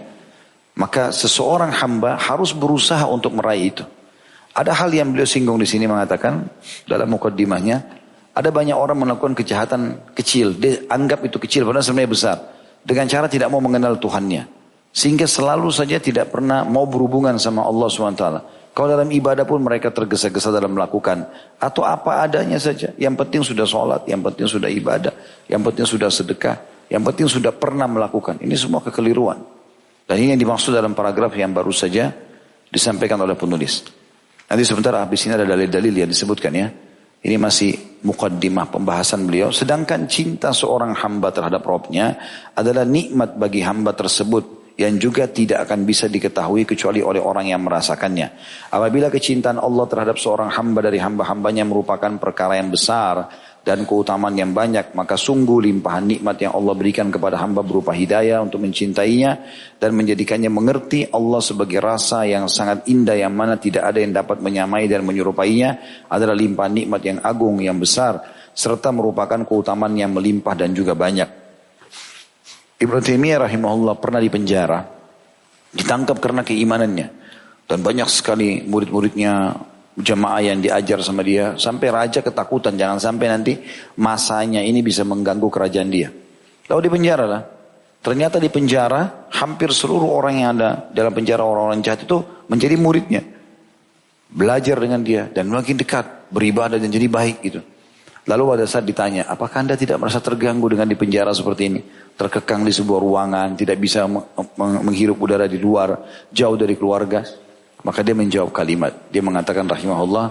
Maka 0.77 1.11
seseorang 1.11 1.73
hamba 1.73 2.15
harus 2.15 2.53
berusaha 2.53 3.03
untuk 3.09 3.35
meraih 3.35 3.73
itu. 3.73 3.83
Ada 4.57 4.73
hal 4.73 4.89
yang 4.89 5.13
beliau 5.13 5.29
singgung 5.29 5.61
di 5.61 5.69
sini 5.69 5.85
mengatakan 5.85 6.49
dalam 6.89 7.13
mukaddimahnya, 7.13 7.77
ada 8.33 8.49
banyak 8.49 8.73
orang 8.73 8.97
melakukan 8.97 9.37
kejahatan 9.37 10.13
kecil, 10.17 10.57
dia 10.57 10.81
anggap 10.89 11.21
itu 11.29 11.37
kecil 11.37 11.61
padahal 11.69 11.85
sebenarnya 11.85 12.09
besar 12.09 12.37
dengan 12.81 13.05
cara 13.05 13.29
tidak 13.29 13.53
mau 13.53 13.61
mengenal 13.61 14.01
Tuhannya. 14.01 14.49
Sehingga 14.89 15.29
selalu 15.29 15.69
saja 15.69 16.01
tidak 16.01 16.33
pernah 16.33 16.65
mau 16.65 16.89
berhubungan 16.89 17.37
sama 17.37 17.61
Allah 17.61 17.85
SWT. 17.85 18.25
Kalau 18.73 18.87
dalam 18.89 19.09
ibadah 19.09 19.45
pun 19.45 19.61
mereka 19.61 19.93
tergesa-gesa 19.93 20.49
dalam 20.49 20.73
melakukan. 20.73 21.29
Atau 21.61 21.85
apa 21.85 22.25
adanya 22.25 22.57
saja. 22.57 22.93
Yang 22.97 23.13
penting 23.21 23.41
sudah 23.45 23.65
sholat, 23.65 24.09
yang 24.09 24.25
penting 24.25 24.49
sudah 24.49 24.69
ibadah, 24.69 25.13
yang 25.45 25.61
penting 25.61 25.85
sudah 25.85 26.09
sedekah, 26.09 26.57
yang 26.89 27.05
penting 27.05 27.29
sudah 27.29 27.53
pernah 27.53 27.85
melakukan. 27.85 28.41
Ini 28.41 28.57
semua 28.57 28.81
kekeliruan. 28.81 29.37
Dan 30.07 30.15
ini 30.17 30.33
yang 30.33 30.41
dimaksud 30.41 30.73
dalam 30.73 30.95
paragraf 30.97 31.35
yang 31.35 31.51
baru 31.51 31.73
saja 31.73 32.09
disampaikan 32.71 33.21
oleh 33.21 33.35
penulis. 33.35 33.96
Nanti 34.47 34.63
sebentar 34.63 34.95
habis 34.95 35.27
ini 35.27 35.35
ada 35.35 35.43
dalil-dalil 35.43 35.93
yang 36.03 36.09
disebutkan 36.09 36.53
ya. 36.55 36.67
Ini 37.17 37.35
masih 37.35 37.99
mukaddimah 38.07 38.71
pembahasan 38.71 39.27
beliau. 39.27 39.51
Sedangkan 39.51 40.07
cinta 40.07 40.55
seorang 40.55 40.95
hamba 40.95 41.35
terhadap 41.35 41.65
Robnya 41.67 42.15
adalah 42.55 42.87
nikmat 42.87 43.35
bagi 43.35 43.59
hamba 43.65 43.91
tersebut 43.91 44.57
yang 44.77 45.01
juga 45.01 45.25
tidak 45.25 45.65
akan 45.65 45.89
bisa 45.89 46.05
diketahui 46.05 46.63
kecuali 46.63 47.01
oleh 47.01 47.17
orang 47.17 47.49
yang 47.49 47.65
merasakannya. 47.65 48.27
Apabila 48.69 49.09
kecintaan 49.09 49.57
Allah 49.57 49.85
terhadap 49.89 50.21
seorang 50.21 50.53
hamba 50.53 50.85
dari 50.85 51.01
hamba-hambanya 51.01 51.65
merupakan 51.65 52.13
perkara 52.21 52.61
yang 52.61 52.69
besar, 52.69 53.25
dan 53.67 53.83
keutamaan 53.83 54.31
yang 54.31 54.55
banyak 54.55 54.95
maka 54.95 55.19
sungguh 55.19 55.59
limpahan 55.67 56.07
nikmat 56.07 56.39
yang 56.39 56.55
Allah 56.55 56.71
berikan 56.71 57.11
kepada 57.11 57.35
hamba 57.35 57.67
berupa 57.67 57.91
hidayah 57.91 58.39
untuk 58.39 58.63
mencintainya 58.63 59.43
dan 59.75 59.91
menjadikannya 59.91 60.47
mengerti 60.47 61.11
Allah 61.11 61.43
sebagai 61.43 61.83
rasa 61.83 62.23
yang 62.23 62.47
sangat 62.47 62.87
indah 62.87 63.19
yang 63.19 63.35
mana 63.35 63.59
tidak 63.59 63.91
ada 63.91 63.99
yang 63.99 64.15
dapat 64.15 64.39
menyamai 64.39 64.87
dan 64.87 65.03
menyerupainya 65.03 65.69
adalah 66.07 66.31
limpahan 66.31 66.79
nikmat 66.79 67.01
yang 67.03 67.19
agung 67.19 67.59
yang 67.59 67.75
besar 67.75 68.23
serta 68.55 68.95
merupakan 68.95 69.43
keutamaan 69.43 69.99
yang 69.99 70.15
melimpah 70.15 70.55
dan 70.55 70.71
juga 70.71 70.95
banyak. 70.95 71.27
Ibnu 72.79 72.99
Taimiyah 73.03 73.51
rahimahullah 73.51 73.99
pernah 73.99 74.23
di 74.23 74.31
penjara 74.31 74.79
ditangkap 75.75 76.17
karena 76.23 76.41
keimanannya 76.47 77.07
dan 77.67 77.79
banyak 77.83 78.07
sekali 78.07 78.63
murid-muridnya 78.63 79.59
jemaah 79.97 80.41
yang 80.45 80.61
diajar 80.61 81.01
sama 81.01 81.25
dia 81.25 81.57
sampai 81.57 81.89
raja 81.89 82.21
ketakutan 82.21 82.77
jangan 82.77 83.01
sampai 83.01 83.25
nanti 83.33 83.53
masanya 83.97 84.61
ini 84.61 84.85
bisa 84.85 85.01
mengganggu 85.01 85.49
kerajaan 85.49 85.89
dia. 85.89 86.13
Lalu 86.69 86.81
di 86.85 86.91
penjara 86.93 87.25
lah. 87.25 87.43
Ternyata 87.97 88.37
di 88.37 88.47
penjara 88.47 89.27
hampir 89.33 89.73
seluruh 89.73 90.07
orang 90.13 90.35
yang 90.39 90.49
ada 90.55 90.87
dalam 90.93 91.11
penjara 91.11 91.43
orang-orang 91.43 91.81
jahat 91.81 92.05
itu 92.05 92.21
menjadi 92.47 92.77
muridnya. 92.77 93.25
Belajar 94.27 94.77
dengan 94.77 95.01
dia 95.01 95.27
dan 95.33 95.49
makin 95.49 95.75
dekat 95.75 96.29
beribadah 96.29 96.77
dan 96.77 96.87
jadi 96.87 97.07
baik 97.09 97.37
gitu. 97.41 97.59
Lalu 98.27 98.43
pada 98.43 98.65
saat 98.67 98.83
ditanya, 98.83 99.23
apakah 99.23 99.63
anda 99.63 99.79
tidak 99.79 100.03
merasa 100.03 100.19
terganggu 100.19 100.67
dengan 100.67 100.83
di 100.83 100.99
penjara 100.99 101.31
seperti 101.31 101.63
ini? 101.71 101.79
Terkekang 102.11 102.67
di 102.67 102.75
sebuah 102.75 102.99
ruangan, 102.99 103.55
tidak 103.55 103.79
bisa 103.79 104.03
menghirup 104.59 105.15
udara 105.15 105.47
di 105.47 105.55
luar, 105.55 105.95
jauh 106.27 106.59
dari 106.59 106.75
keluarga. 106.75 107.23
Maka 107.85 108.01
dia 108.01 108.17
menjawab 108.17 108.49
kalimat. 108.53 108.93
Dia 109.13 109.21
mengatakan 109.21 109.69
rahimahullah, 109.69 110.25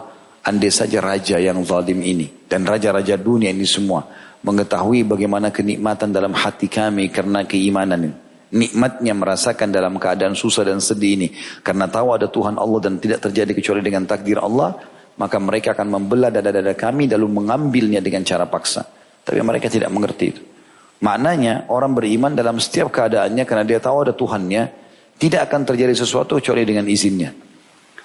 andai 0.47 0.71
saja 0.71 0.99
raja 1.03 1.39
yang 1.39 1.63
zalim 1.63 2.03
ini 2.03 2.47
dan 2.47 2.67
raja-raja 2.67 3.19
dunia 3.19 3.51
ini 3.51 3.67
semua 3.67 4.07
mengetahui 4.47 5.03
bagaimana 5.03 5.51
kenikmatan 5.51 6.15
dalam 6.15 6.31
hati 6.31 6.71
kami 6.71 7.11
karena 7.11 7.43
keimanan 7.43 8.01
ini. 8.07 8.17
Nikmatnya 8.47 9.11
merasakan 9.11 9.75
dalam 9.75 9.99
keadaan 9.99 10.39
susah 10.39 10.63
dan 10.63 10.79
sedih 10.79 11.19
ini. 11.19 11.29
Karena 11.67 11.91
tahu 11.91 12.15
ada 12.15 12.31
Tuhan 12.31 12.55
Allah 12.55 12.79
dan 12.79 13.03
tidak 13.03 13.27
terjadi 13.27 13.51
kecuali 13.51 13.83
dengan 13.83 14.07
takdir 14.07 14.39
Allah. 14.39 14.79
Maka 15.19 15.43
mereka 15.43 15.75
akan 15.75 15.99
membelah 15.99 16.31
dada-dada 16.31 16.71
kami 16.79 17.11
lalu 17.11 17.27
mengambilnya 17.27 17.99
dengan 17.99 18.23
cara 18.23 18.47
paksa. 18.47 18.87
Tapi 19.27 19.43
mereka 19.43 19.67
tidak 19.67 19.91
mengerti 19.91 20.25
itu. 20.31 20.43
Maknanya 21.03 21.67
orang 21.69 21.93
beriman 21.99 22.39
dalam 22.39 22.63
setiap 22.63 22.95
keadaannya 22.95 23.43
karena 23.43 23.65
dia 23.67 23.83
tahu 23.83 24.07
ada 24.07 24.15
Tuhannya 24.15 24.86
tidak 25.17 25.49
akan 25.49 25.65
terjadi 25.65 25.97
sesuatu 25.97 26.37
kecuali 26.37 26.69
dengan 26.69 26.85
izinnya. 26.85 27.33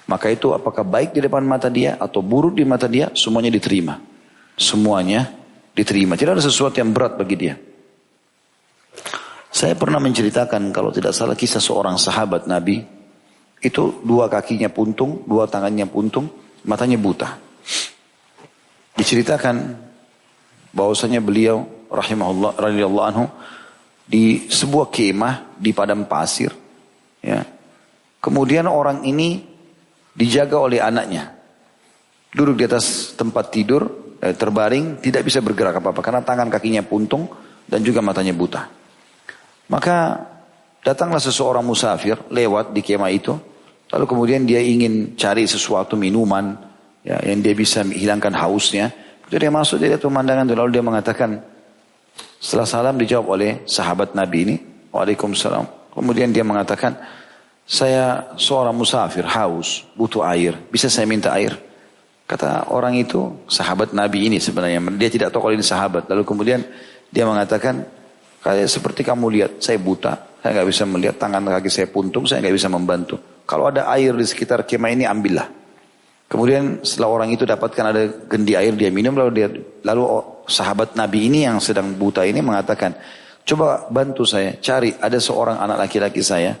Maka 0.08 0.32
itu 0.32 0.50
apakah 0.50 0.82
baik 0.82 1.12
di 1.12 1.20
depan 1.22 1.44
mata 1.44 1.68
dia 1.68 2.00
atau 2.00 2.24
buruk 2.24 2.56
di 2.58 2.64
mata 2.64 2.88
dia, 2.88 3.12
semuanya 3.12 3.52
diterima. 3.52 4.00
Semuanya 4.56 5.28
diterima. 5.76 6.16
Tidak 6.16 6.32
ada 6.36 6.44
sesuatu 6.44 6.80
yang 6.80 6.90
berat 6.90 7.14
bagi 7.20 7.36
dia. 7.36 7.54
Saya 9.52 9.76
pernah 9.76 10.00
menceritakan 10.00 10.72
kalau 10.72 10.88
tidak 10.88 11.12
salah 11.12 11.36
kisah 11.36 11.60
seorang 11.60 12.00
sahabat 12.00 12.48
Nabi. 12.48 12.80
Itu 13.62 14.02
dua 14.02 14.26
kakinya 14.26 14.72
puntung, 14.72 15.22
dua 15.28 15.46
tangannya 15.46 15.86
puntung, 15.86 16.26
matanya 16.66 16.98
buta. 16.98 17.38
Diceritakan 18.98 19.76
bahwasanya 20.74 21.22
beliau 21.22 21.62
rahimahullah 21.92 22.58
radhiyallahu 22.58 23.06
anhu 23.06 23.24
di 24.02 24.50
sebuah 24.50 24.90
kemah 24.90 25.54
di 25.60 25.70
padang 25.70 26.08
pasir 26.10 26.61
Ya. 27.22 27.46
Kemudian 28.18 28.66
orang 28.66 29.06
ini 29.06 29.42
dijaga 30.12 30.58
oleh 30.58 30.78
anaknya. 30.82 31.32
Duduk 32.32 32.58
di 32.58 32.64
atas 32.66 33.16
tempat 33.16 33.50
tidur, 33.54 34.16
eh, 34.20 34.34
terbaring, 34.34 35.00
tidak 35.00 35.22
bisa 35.26 35.40
bergerak 35.40 35.80
apa-apa 35.80 36.00
karena 36.00 36.20
tangan 36.22 36.48
kakinya 36.48 36.82
puntung 36.84 37.28
dan 37.66 37.80
juga 37.80 38.04
matanya 38.04 38.34
buta. 38.36 38.68
Maka 39.70 40.20
datanglah 40.84 41.22
seseorang 41.22 41.64
musafir 41.64 42.18
lewat 42.28 42.74
di 42.74 42.82
kemah 42.82 43.12
itu, 43.12 43.32
lalu 43.92 44.04
kemudian 44.04 44.42
dia 44.44 44.60
ingin 44.60 45.14
cari 45.16 45.46
sesuatu 45.46 45.96
minuman 45.96 46.56
ya, 47.06 47.20
yang 47.22 47.40
dia 47.40 47.54
bisa 47.54 47.84
hilangkan 47.86 48.34
hausnya. 48.36 48.90
Jadi 49.28 49.48
dia 49.48 49.52
masuk 49.52 49.80
dia 49.80 49.96
lihat 49.96 50.02
pemandangan 50.04 50.44
itu 50.44 50.54
lalu 50.56 50.70
dia 50.76 50.84
mengatakan 50.84 51.40
setelah 52.36 52.68
salam 52.68 52.96
dijawab 53.00 53.26
oleh 53.32 53.50
sahabat 53.64 54.12
Nabi 54.12 54.38
ini, 54.44 54.56
Waalaikumsalam. 54.92 55.81
Kemudian 55.92 56.32
dia 56.32 56.40
mengatakan, 56.40 56.96
saya 57.68 58.34
seorang 58.40 58.74
musafir, 58.74 59.22
haus, 59.28 59.84
butuh 59.94 60.24
air. 60.24 60.56
Bisa 60.72 60.88
saya 60.88 61.04
minta 61.04 61.30
air? 61.36 61.54
Kata 62.26 62.72
orang 62.72 62.96
itu, 62.96 63.44
sahabat 63.44 63.92
Nabi 63.92 64.32
ini 64.32 64.40
sebenarnya. 64.40 64.80
Dia 64.96 65.10
tidak 65.12 65.36
tahu 65.36 65.48
kalau 65.48 65.54
ini 65.54 65.64
sahabat. 65.64 66.08
Lalu 66.08 66.24
kemudian 66.24 66.60
dia 67.12 67.28
mengatakan, 67.28 67.84
kayak 68.40 68.72
seperti 68.72 69.04
kamu 69.04 69.26
lihat, 69.28 69.52
saya 69.60 69.76
buta. 69.76 70.40
Saya 70.40 70.58
nggak 70.58 70.68
bisa 70.72 70.82
melihat 70.88 71.16
tangan 71.20 71.44
kaki 71.44 71.70
saya 71.70 71.86
puntung, 71.92 72.24
saya 72.26 72.42
nggak 72.42 72.56
bisa 72.56 72.66
membantu. 72.72 73.20
Kalau 73.44 73.68
ada 73.68 73.86
air 73.92 74.16
di 74.16 74.24
sekitar 74.26 74.64
kemah 74.64 74.90
ini, 74.90 75.04
ambillah. 75.04 75.46
Kemudian 76.26 76.80
setelah 76.80 77.12
orang 77.12 77.28
itu 77.36 77.44
dapatkan 77.44 77.84
ada 77.84 78.02
gendi 78.26 78.56
air, 78.56 78.72
dia 78.72 78.88
minum. 78.88 79.12
Lalu 79.12 79.30
dia, 79.36 79.48
lalu 79.84 80.02
sahabat 80.48 80.96
Nabi 80.96 81.28
ini 81.28 81.44
yang 81.44 81.60
sedang 81.60 81.92
buta 81.94 82.24
ini 82.24 82.40
mengatakan, 82.40 82.96
Coba 83.42 83.90
bantu 83.90 84.22
saya, 84.22 84.54
cari 84.62 84.94
ada 84.94 85.18
seorang 85.18 85.58
anak 85.58 85.88
laki-laki 85.88 86.22
saya. 86.22 86.54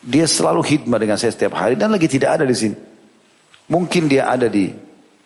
Dia 0.00 0.26
selalu 0.26 0.64
hikmah 0.64 0.98
dengan 0.98 1.16
saya 1.20 1.30
setiap 1.30 1.54
hari 1.54 1.76
dan 1.78 1.92
lagi 1.92 2.10
tidak 2.10 2.40
ada 2.40 2.44
di 2.48 2.56
sini. 2.56 2.76
Mungkin 3.70 4.10
dia 4.10 4.26
ada 4.26 4.50
di 4.50 4.66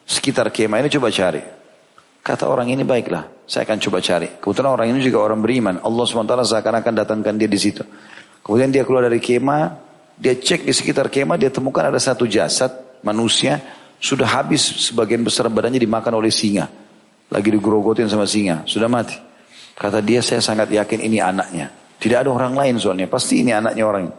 sekitar 0.04 0.52
kemah 0.52 0.84
ini, 0.84 0.92
coba 0.92 1.08
cari. 1.08 1.40
Kata 2.20 2.44
orang 2.48 2.68
ini 2.68 2.84
baiklah, 2.84 3.44
saya 3.48 3.64
akan 3.64 3.80
coba 3.80 4.00
cari. 4.04 4.28
Kebetulan 4.40 4.70
orang 4.76 4.86
ini 4.92 5.00
juga 5.00 5.24
orang 5.24 5.40
beriman. 5.40 5.80
Allah 5.80 6.04
SWT 6.04 6.32
seakan-akan 6.52 6.92
datangkan 7.04 7.34
dia 7.36 7.48
di 7.48 7.60
situ. 7.60 7.84
Kemudian 8.44 8.68
dia 8.68 8.84
keluar 8.84 9.08
dari 9.08 9.20
kemah, 9.20 9.76
dia 10.20 10.36
cek 10.36 10.68
di 10.68 10.72
sekitar 10.76 11.08
kemah, 11.08 11.40
dia 11.40 11.48
temukan 11.48 11.88
ada 11.88 11.96
satu 11.96 12.28
jasad 12.28 13.00
manusia 13.00 13.60
sudah 14.04 14.28
habis 14.28 14.60
sebagian 14.60 15.24
besar 15.24 15.48
badannya 15.48 15.80
dimakan 15.80 16.20
oleh 16.20 16.28
singa. 16.28 16.68
Lagi 17.32 17.48
digrogotin 17.48 18.04
sama 18.08 18.28
singa, 18.28 18.68
sudah 18.68 18.84
mati. 18.84 19.16
Kata 19.74 19.98
dia 19.98 20.22
saya 20.22 20.38
sangat 20.38 20.70
yakin 20.70 21.02
ini 21.02 21.18
anaknya. 21.18 21.70
Tidak 21.98 22.18
ada 22.22 22.30
orang 22.30 22.54
lain 22.54 22.78
soalnya. 22.78 23.10
Pasti 23.10 23.42
ini 23.42 23.50
anaknya 23.50 23.84
orang 23.86 24.02
ini. 24.06 24.14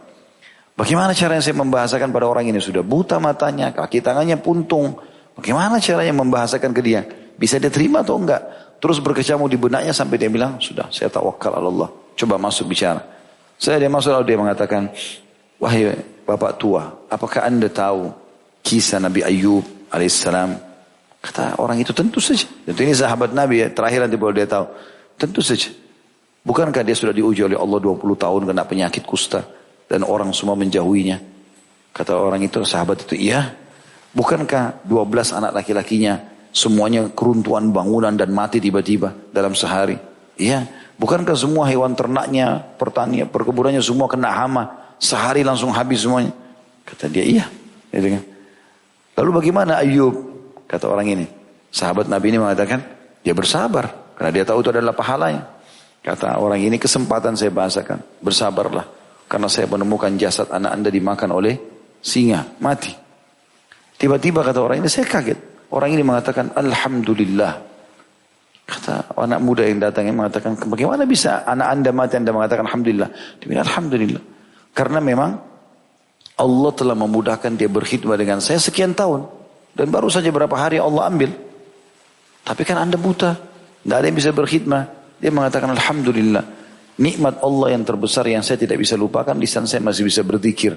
Bagaimana 0.76 1.16
caranya 1.16 1.40
saya 1.40 1.56
membahasakan 1.56 2.12
pada 2.12 2.28
orang 2.28 2.52
ini? 2.52 2.60
Sudah 2.60 2.84
buta 2.84 3.16
matanya, 3.16 3.72
kaki 3.72 4.04
tangannya 4.04 4.36
puntung. 4.36 5.00
Bagaimana 5.32 5.80
caranya 5.80 6.12
membahasakan 6.12 6.70
ke 6.76 6.80
dia? 6.84 7.00
Bisa 7.36 7.56
dia 7.56 7.72
terima 7.72 8.04
atau 8.04 8.20
enggak? 8.20 8.44
Terus 8.76 9.00
berkecamuk 9.00 9.48
di 9.48 9.56
benaknya 9.56 9.96
sampai 9.96 10.20
dia 10.20 10.28
bilang, 10.28 10.60
sudah 10.60 10.92
saya 10.92 11.08
tawakal 11.08 11.56
Allah. 11.56 11.88
Coba 12.12 12.36
masuk 12.36 12.68
bicara. 12.68 13.00
Saya 13.56 13.80
dia 13.80 13.88
masuk 13.88 14.12
lalu 14.12 14.24
dia 14.28 14.36
mengatakan, 14.36 14.92
wahai 15.56 15.96
bapak 16.28 16.60
tua, 16.60 16.92
apakah 17.08 17.48
anda 17.48 17.72
tahu 17.72 18.12
kisah 18.60 19.00
Nabi 19.00 19.24
Ayub 19.24 19.64
alaihissalam? 19.88 20.60
Kata 21.24 21.56
orang 21.56 21.80
itu 21.80 21.96
tentu 21.96 22.20
saja. 22.20 22.44
Tentu 22.68 22.84
ini 22.84 22.92
sahabat 22.92 23.32
Nabi 23.32 23.64
ya, 23.64 23.72
terakhir 23.72 24.04
nanti 24.04 24.20
boleh 24.20 24.44
dia 24.44 24.48
tahu. 24.48 24.68
Tentu 25.16 25.40
saja. 25.40 25.72
Bukankah 26.46 26.86
dia 26.86 26.94
sudah 26.94 27.10
diuji 27.10 27.42
oleh 27.42 27.58
Allah 27.58 27.82
20 27.82 28.04
tahun 28.14 28.42
kena 28.46 28.62
penyakit 28.62 29.02
kusta 29.02 29.42
dan 29.90 30.06
orang 30.06 30.30
semua 30.30 30.54
menjauhinya? 30.54 31.18
Kata 31.90 32.14
orang 32.14 32.44
itu, 32.44 32.62
sahabat 32.62 33.08
itu, 33.08 33.18
iya. 33.18 33.56
Bukankah 34.14 34.86
12 34.86 35.32
anak 35.32 35.52
laki-lakinya 35.56 36.22
semuanya 36.54 37.08
keruntuhan 37.10 37.72
bangunan 37.74 38.14
dan 38.14 38.30
mati 38.30 38.62
tiba-tiba 38.62 39.10
dalam 39.34 39.56
sehari? 39.56 39.96
Iya. 40.38 40.68
Bukankah 41.00 41.34
semua 41.34 41.66
hewan 41.66 41.96
ternaknya, 41.96 42.62
pertanian, 42.76 43.26
perkebunannya 43.28 43.82
semua 43.82 44.06
kena 44.06 44.30
hama, 44.32 44.94
sehari 45.02 45.42
langsung 45.42 45.74
habis 45.74 46.04
semuanya? 46.06 46.30
Kata 46.86 47.10
dia, 47.10 47.24
iya. 47.26 47.44
Lalu 49.16 49.30
bagaimana 49.42 49.82
Ayub? 49.82 50.14
Kata 50.68 50.86
orang 50.86 51.10
ini. 51.10 51.26
Sahabat 51.72 52.06
Nabi 52.06 52.30
ini 52.30 52.38
mengatakan, 52.38 52.84
dia 53.24 53.34
bersabar. 53.34 54.05
Karena 54.16 54.30
dia 54.32 54.44
tahu 54.48 54.64
itu 54.64 54.72
adalah 54.72 54.96
pahalanya. 54.96 55.44
Kata 56.00 56.40
orang 56.40 56.62
ini 56.62 56.80
kesempatan 56.80 57.36
saya 57.36 57.52
bahasakan. 57.52 58.24
Bersabarlah. 58.24 58.86
Karena 59.28 59.48
saya 59.50 59.68
menemukan 59.68 60.14
jasad 60.16 60.48
anak 60.48 60.72
anda 60.72 60.88
dimakan 60.88 61.36
oleh 61.36 61.54
singa. 62.00 62.56
Mati. 62.62 62.94
Tiba-tiba 63.96 64.40
kata 64.40 64.64
orang 64.64 64.80
ini 64.80 64.88
saya 64.88 65.04
kaget. 65.04 65.68
Orang 65.68 65.92
ini 65.92 66.00
mengatakan 66.00 66.54
Alhamdulillah. 66.54 67.52
Kata 68.66 69.14
anak 69.14 69.40
muda 69.42 69.62
yang 69.62 69.78
datang 69.78 70.10
yang 70.10 70.18
mengatakan 70.18 70.58
bagaimana 70.58 71.06
bisa 71.06 71.46
anak 71.46 71.70
anda 71.70 71.90
mati 71.94 72.18
anda 72.18 72.34
mengatakan 72.34 72.66
Alhamdulillah. 72.66 73.08
Dia 73.38 73.46
bilang 73.46 73.66
Alhamdulillah. 73.66 74.22
Karena 74.74 74.98
memang 74.98 75.30
Allah 76.36 76.70
telah 76.76 76.96
memudahkan 76.98 77.56
dia 77.56 77.70
berkhidmat 77.70 78.16
dengan 78.20 78.38
saya 78.44 78.60
sekian 78.60 78.92
tahun. 78.92 79.26
Dan 79.76 79.92
baru 79.92 80.08
saja 80.08 80.28
berapa 80.32 80.52
hari 80.56 80.80
Allah 80.80 81.08
ambil. 81.08 81.30
Tapi 82.46 82.62
kan 82.62 82.78
anda 82.78 82.94
buta. 83.00 83.55
Tidak 83.86 83.94
ada 84.02 84.06
yang 84.10 84.18
bisa 84.18 84.34
berkhidmah. 84.34 84.82
Dia 85.22 85.30
mengatakan 85.30 85.70
Alhamdulillah. 85.70 86.42
Nikmat 86.98 87.38
Allah 87.38 87.78
yang 87.78 87.86
terbesar 87.86 88.26
yang 88.26 88.42
saya 88.42 88.58
tidak 88.58 88.82
bisa 88.82 88.98
lupakan. 88.98 89.38
Lisan 89.38 89.62
saya 89.70 89.78
masih 89.78 90.02
bisa 90.02 90.26
berzikir. 90.26 90.74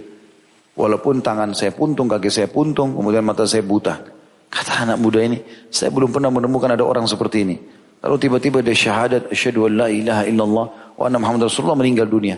Walaupun 0.77 1.25
tangan 1.25 1.57
saya 1.57 1.73
puntung, 1.73 2.05
kaki 2.05 2.29
saya 2.29 2.45
puntung, 2.53 2.93
kemudian 2.93 3.25
mata 3.25 3.49
saya 3.49 3.65
buta. 3.65 3.97
Kata 4.45 4.85
anak 4.85 5.01
muda 5.01 5.25
ini, 5.25 5.41
saya 5.73 5.89
belum 5.89 6.13
pernah 6.13 6.29
menemukan 6.29 6.69
ada 6.69 6.85
orang 6.85 7.09
seperti 7.09 7.49
ini. 7.49 7.57
Lalu 8.05 8.15
tiba-tiba 8.21 8.61
dia 8.61 8.77
syahadat, 8.77 9.33
asyhadu 9.33 9.65
an 9.65 9.73
la 9.73 9.87
ilaha 9.89 10.23
illallah 10.29 10.65
wa 10.93 11.03
anna 11.09 11.17
Muhammad 11.17 11.49
Rasulullah 11.49 11.81
meninggal 11.81 12.05
dunia. 12.05 12.37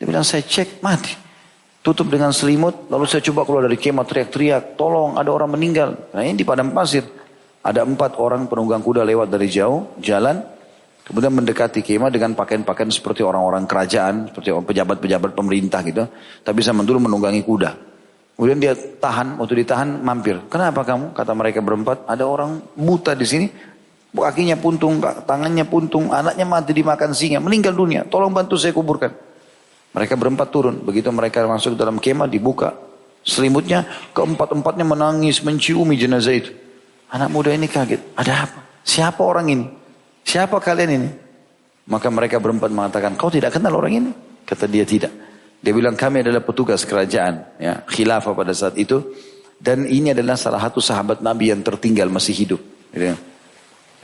Dia 0.00 0.04
bilang, 0.08 0.24
saya 0.24 0.40
cek, 0.40 0.80
mati. 0.80 1.12
Tutup 1.84 2.08
dengan 2.08 2.32
selimut, 2.32 2.88
lalu 2.88 3.04
saya 3.04 3.20
coba 3.20 3.44
keluar 3.44 3.68
dari 3.68 3.76
kemah 3.76 4.08
teriak-teriak, 4.08 4.80
tolong 4.80 5.20
ada 5.20 5.28
orang 5.28 5.52
meninggal. 5.52 5.94
Nah 6.10 6.24
ini 6.24 6.40
di 6.40 6.44
padang 6.48 6.72
pasir. 6.72 7.04
Ada 7.66 7.82
empat 7.82 8.22
orang 8.22 8.46
penunggang 8.46 8.78
kuda 8.78 9.02
lewat 9.02 9.26
dari 9.26 9.50
jauh, 9.50 9.98
jalan. 9.98 10.38
Kemudian 11.02 11.34
mendekati 11.34 11.82
kemah 11.82 12.14
dengan 12.14 12.34
pakaian-pakaian 12.38 12.90
seperti 12.90 13.26
orang-orang 13.26 13.66
kerajaan, 13.66 14.30
seperti 14.30 14.54
pejabat-pejabat 14.54 15.34
pemerintah 15.34 15.82
gitu. 15.82 16.06
Tapi 16.46 16.60
sama 16.62 16.86
dulu 16.86 17.10
menunggangi 17.10 17.42
kuda. 17.42 17.70
Kemudian 18.38 18.58
dia 18.58 18.74
tahan, 18.74 19.38
waktu 19.38 19.66
ditahan 19.66 20.02
mampir. 20.02 20.46
Kenapa 20.46 20.86
kamu? 20.86 21.14
Kata 21.14 21.34
mereka 21.34 21.62
berempat, 21.62 22.06
ada 22.10 22.26
orang 22.26 22.58
buta 22.74 23.14
di 23.14 23.26
sini, 23.26 23.46
kakinya 24.14 24.58
puntung, 24.58 24.98
tangannya 25.02 25.66
puntung, 25.66 26.10
anaknya 26.10 26.46
mati 26.46 26.74
dimakan 26.74 27.14
singa, 27.14 27.38
meninggal 27.38 27.74
dunia. 27.74 28.02
Tolong 28.06 28.34
bantu 28.34 28.58
saya 28.58 28.74
kuburkan. 28.74 29.14
Mereka 29.94 30.14
berempat 30.18 30.50
turun. 30.50 30.82
Begitu 30.82 31.10
mereka 31.14 31.46
masuk 31.46 31.78
dalam 31.78 32.02
kemah, 32.02 32.26
dibuka 32.26 32.74
selimutnya, 33.26 33.86
keempat-empatnya 34.14 34.86
menangis, 34.86 35.42
menciumi 35.42 35.94
jenazah 35.98 36.34
itu. 36.34 36.65
Anak 37.12 37.28
muda 37.30 37.54
ini 37.54 37.70
kaget. 37.70 38.18
Ada 38.18 38.32
apa? 38.48 38.60
Siapa 38.82 39.22
orang 39.22 39.46
ini? 39.50 39.66
Siapa 40.26 40.58
kalian 40.58 40.90
ini? 40.90 41.10
Maka 41.86 42.10
mereka 42.10 42.42
berempat 42.42 42.70
mengatakan, 42.74 43.14
kau 43.14 43.30
tidak 43.30 43.54
kenal 43.54 43.78
orang 43.78 43.94
ini? 43.94 44.10
Kata 44.42 44.66
dia 44.66 44.82
tidak. 44.82 45.14
Dia 45.62 45.70
bilang 45.70 45.94
kami 45.94 46.26
adalah 46.26 46.42
petugas 46.42 46.82
kerajaan, 46.82 47.62
ya, 47.62 47.86
khilafah 47.86 48.34
pada 48.34 48.50
saat 48.50 48.74
itu. 48.74 49.02
Dan 49.56 49.86
ini 49.86 50.10
adalah 50.10 50.34
salah 50.34 50.58
satu 50.58 50.82
sahabat 50.82 51.22
Nabi 51.22 51.54
yang 51.54 51.62
tertinggal 51.62 52.10
masih 52.10 52.34
hidup. 52.34 52.60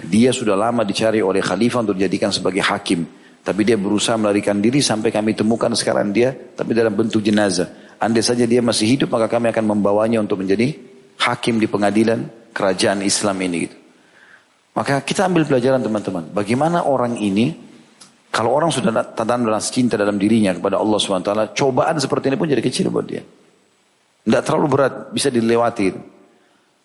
Dia 0.03 0.31
sudah 0.31 0.55
lama 0.55 0.87
dicari 0.87 1.21
oleh 1.21 1.43
khalifah 1.43 1.83
untuk 1.83 1.99
dijadikan 1.99 2.31
sebagai 2.31 2.62
hakim. 2.62 3.05
Tapi 3.43 3.61
dia 3.67 3.75
berusaha 3.75 4.15
melarikan 4.15 4.62
diri 4.62 4.79
sampai 4.79 5.11
kami 5.11 5.35
temukan 5.35 5.75
sekarang 5.75 6.15
dia, 6.15 6.31
tapi 6.31 6.73
dalam 6.79 6.95
bentuk 6.95 7.19
jenazah. 7.19 7.99
Andai 7.99 8.23
saja 8.23 8.47
dia 8.47 8.62
masih 8.62 8.87
hidup, 8.87 9.11
maka 9.11 9.27
kami 9.27 9.51
akan 9.51 9.67
membawanya 9.67 10.23
untuk 10.23 10.38
menjadi 10.43 10.75
hakim 11.19 11.59
di 11.59 11.67
pengadilan 11.67 12.27
kerajaan 12.53 13.01
Islam 13.03 13.37
ini. 13.43 13.59
Gitu. 13.67 13.77
Maka 14.73 15.05
kita 15.05 15.29
ambil 15.29 15.45
pelajaran 15.45 15.85
teman-teman. 15.85 16.33
Bagaimana 16.33 16.88
orang 16.88 17.21
ini, 17.21 17.53
kalau 18.33 18.57
orang 18.57 18.73
sudah 18.73 19.12
tanam 19.12 19.45
dalam 19.45 19.61
cinta 19.61 20.01
dalam 20.01 20.17
dirinya 20.17 20.57
kepada 20.57 20.81
Allah 20.81 20.97
SWT, 20.97 21.53
cobaan 21.53 21.97
seperti 22.01 22.33
ini 22.33 22.37
pun 22.41 22.49
jadi 22.49 22.65
kecil 22.65 22.88
buat 22.88 23.05
dia. 23.05 23.21
Tidak 24.23 24.43
terlalu 24.47 24.67
berat, 24.73 24.95
bisa 25.12 25.29
dilewati. 25.29 25.93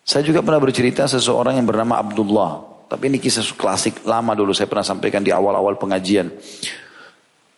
Saya 0.04 0.24
juga 0.24 0.44
pernah 0.44 0.60
bercerita 0.60 1.08
seseorang 1.08 1.56
yang 1.56 1.68
bernama 1.68 1.96
Abdullah. 2.00 2.52
Tapi 2.88 3.12
ini 3.12 3.20
kisah 3.20 3.44
klasik 3.52 4.04
lama 4.08 4.32
dulu 4.32 4.56
saya 4.56 4.64
pernah 4.64 4.84
sampaikan 4.84 5.20
di 5.20 5.28
awal-awal 5.28 5.76
pengajian. 5.76 6.32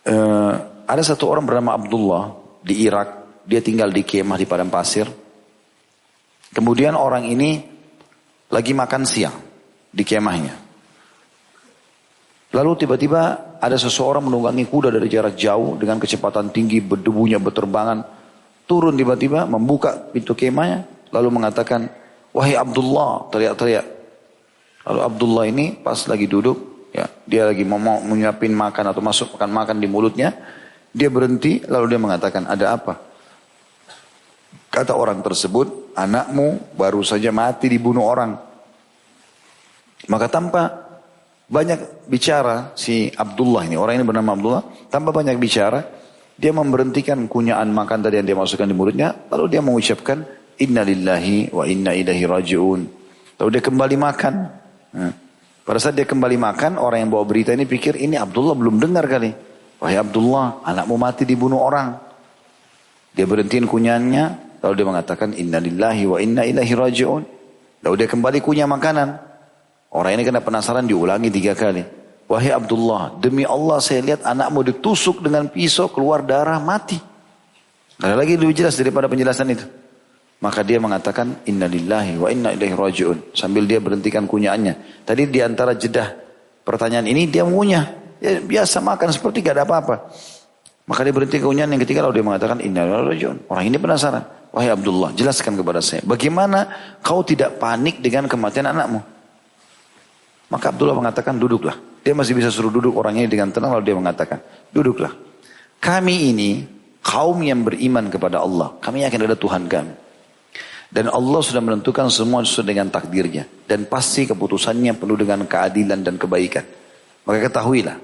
Uh, 0.03 0.53
ada 0.83 0.99
satu 1.03 1.31
orang 1.31 1.47
bernama 1.47 1.79
Abdullah 1.79 2.35
di 2.59 2.83
Irak. 2.83 3.43
Dia 3.47 3.63
tinggal 3.63 3.89
di 3.95 4.03
kemah 4.03 4.35
di 4.35 4.43
padang 4.43 4.67
pasir. 4.67 5.07
Kemudian 6.51 6.99
orang 6.99 7.23
ini 7.31 7.70
lagi 8.51 8.75
makan 8.75 9.03
siang 9.07 9.35
di 9.89 10.03
kemahnya. 10.03 10.53
Lalu 12.51 12.83
tiba-tiba 12.83 13.55
ada 13.63 13.79
seseorang 13.79 14.27
menunggangi 14.27 14.67
kuda 14.67 14.91
dari 14.91 15.07
jarak 15.07 15.39
jauh 15.39 15.79
dengan 15.79 15.95
kecepatan 16.03 16.51
tinggi, 16.51 16.83
berdebunya 16.83 17.39
berterbangan. 17.39 18.03
Turun 18.67 18.99
tiba-tiba, 18.99 19.47
membuka 19.47 19.95
pintu 20.11 20.35
kemahnya, 20.35 20.83
lalu 21.15 21.31
mengatakan, 21.31 21.87
Wahai 22.31 22.59
Abdullah, 22.59 23.31
teriak-teriak. 23.31 23.87
Lalu 24.87 24.99
Abdullah 24.99 25.45
ini 25.47 25.65
pas 25.79 25.99
lagi 26.07 26.27
duduk, 26.27 26.91
ya 26.91 27.07
dia 27.27 27.47
lagi 27.47 27.63
mau, 27.63 27.79
mau 27.79 28.03
makan 28.03 28.85
atau 28.91 29.01
masuk 29.03 29.35
makan 29.35 29.51
makan 29.51 29.77
di 29.79 29.87
mulutnya, 29.87 30.35
dia 30.91 31.07
berhenti, 31.07 31.63
lalu 31.67 31.95
dia 31.95 31.99
mengatakan, 31.99 32.47
ada 32.47 32.75
apa? 32.75 33.10
Kata 34.71 34.95
orang 34.95 35.19
tersebut, 35.19 35.91
anakmu 35.99 36.79
baru 36.79 37.03
saja 37.03 37.27
mati 37.35 37.67
dibunuh 37.67 38.07
orang. 38.07 38.39
Maka 40.07 40.31
tanpa 40.31 40.61
banyak 41.51 42.07
bicara 42.07 42.71
si 42.79 43.11
Abdullah 43.11 43.67
ini, 43.67 43.75
orang 43.75 43.99
ini 43.99 44.07
bernama 44.07 44.31
Abdullah, 44.31 44.63
tanpa 44.87 45.11
banyak 45.11 45.35
bicara, 45.35 45.83
dia 46.39 46.55
memberhentikan 46.55 47.27
kunyaan 47.27 47.67
makan 47.75 47.99
tadi 47.99 48.23
yang 48.23 48.27
dia 48.31 48.37
masukkan 48.39 48.63
di 48.63 48.71
mulutnya, 48.71 49.11
lalu 49.27 49.51
dia 49.51 49.59
mengucapkan 49.59 50.23
Inna 50.61 50.85
lillahi 50.85 51.49
wa 51.51 51.65
inna 51.65 51.91
ilahi 51.91 52.23
raji'un. 52.23 52.81
Lalu 53.41 53.49
dia 53.49 53.63
kembali 53.65 53.95
makan. 53.97 54.33
Nah, 54.93 55.13
pada 55.65 55.79
saat 55.81 55.97
dia 55.97 56.05
kembali 56.05 56.37
makan, 56.37 56.77
orang 56.77 57.01
yang 57.01 57.09
bawa 57.09 57.25
berita 57.25 57.49
ini 57.49 57.65
pikir 57.65 57.97
ini 57.97 58.13
Abdullah 58.13 58.53
belum 58.53 58.77
dengar 58.77 59.09
kali. 59.09 59.33
Wahai 59.81 59.97
Abdullah, 59.97 60.61
anakmu 60.61 60.95
mati 61.01 61.25
dibunuh 61.25 61.57
orang. 61.57 61.97
Dia 63.17 63.25
berhentiin 63.25 63.65
kunyannya, 63.65 64.50
lalu 64.61 64.73
dia 64.77 64.87
mengatakan 64.87 65.33
Inna 65.35 65.57
lillahi 65.57 66.03
wa 66.05 66.17
inna 66.21 66.45
ilahi 66.45 66.73
raji'un. 66.77 67.23
Lalu 67.81 67.95
dia 67.97 68.07
kembali 68.07 68.39
kunyah 68.45 68.69
makanan. 68.69 69.09
Orang 69.91 70.15
ini 70.15 70.23
kena 70.23 70.39
penasaran 70.39 70.87
diulangi 70.87 71.33
tiga 71.33 71.57
kali. 71.57 71.83
Wahai 72.31 72.55
Abdullah, 72.55 73.19
demi 73.19 73.43
Allah 73.43 73.83
saya 73.83 73.99
lihat 73.99 74.23
anakmu 74.23 74.63
ditusuk 74.63 75.19
dengan 75.19 75.51
pisau 75.51 75.91
keluar 75.91 76.23
darah 76.23 76.63
mati. 76.63 76.95
Ada 77.99 78.15
lagi 78.15 78.39
lebih 78.39 78.55
jelas 78.55 78.79
daripada 78.79 79.11
penjelasan 79.11 79.51
itu. 79.51 79.67
Maka 80.41 80.63
dia 80.63 80.79
mengatakan 80.79 81.43
inna 81.45 81.67
lillahi 81.67 82.17
wa 82.17 82.31
inna 82.31 82.55
ilaihi 82.55 82.73
rajiun. 82.73 83.35
Sambil 83.35 83.67
dia 83.67 83.83
berhentikan 83.83 84.25
kunyaannya. 84.25 85.03
Tadi 85.05 85.27
di 85.27 85.43
antara 85.43 85.75
jedah 85.75 86.17
pertanyaan 86.63 87.05
ini 87.11 87.27
dia 87.27 87.43
mengunyah. 87.43 88.17
Ya, 88.23 88.39
biasa 88.41 88.79
makan 88.81 89.11
seperti 89.11 89.45
gak 89.45 89.59
ada 89.59 89.63
apa-apa. 89.67 90.09
Maka 90.87 91.05
dia 91.05 91.13
berhenti 91.13 91.37
kunyahan 91.37 91.69
yang 91.69 91.81
ketiga 91.83 92.07
lalu 92.07 92.21
dia 92.21 92.25
mengatakan 92.25 92.57
inna 92.63 92.87
lillahi 92.87 93.05
rajiun. 93.11 93.37
Orang 93.51 93.65
ini 93.69 93.77
penasaran. 93.77 94.40
Wahai 94.51 94.67
Abdullah 94.67 95.15
jelaskan 95.15 95.55
kepada 95.55 95.79
saya. 95.79 96.03
Bagaimana 96.03 96.67
kau 96.99 97.23
tidak 97.23 97.55
panik 97.55 98.03
dengan 98.03 98.27
kematian 98.27 98.67
anakmu? 98.67 98.99
Maka 100.51 100.75
Abdullah 100.75 100.95
mengatakan 100.99 101.39
duduklah. 101.39 101.79
Dia 102.03 102.11
masih 102.11 102.35
bisa 102.35 102.51
suruh 102.51 102.73
duduk 102.73 102.91
orang 102.99 103.23
ini 103.23 103.31
dengan 103.31 103.53
tenang 103.55 103.79
lalu 103.79 103.87
dia 103.87 103.95
mengatakan 103.95 104.43
duduklah. 104.75 105.15
Kami 105.79 106.35
ini 106.35 106.67
kaum 106.99 107.39
yang 107.39 107.63
beriman 107.63 108.11
kepada 108.11 108.43
Allah. 108.43 108.75
Kami 108.83 109.07
yakin 109.07 109.23
ada 109.23 109.39
Tuhan 109.39 109.71
kami. 109.71 109.93
Dan 110.91 111.07
Allah 111.07 111.39
sudah 111.39 111.63
menentukan 111.63 112.11
semua 112.11 112.43
sesuai 112.43 112.67
dengan 112.67 112.91
takdirnya. 112.91 113.47
Dan 113.63 113.87
pasti 113.87 114.27
keputusannya 114.27 114.91
penuh 114.99 115.15
dengan 115.15 115.47
keadilan 115.47 116.03
dan 116.03 116.19
kebaikan. 116.19 116.67
Maka 117.23 117.47
ketahuilah. 117.47 117.97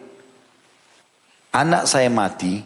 Anak 1.52 1.84
saya 1.84 2.08
mati. 2.08 2.64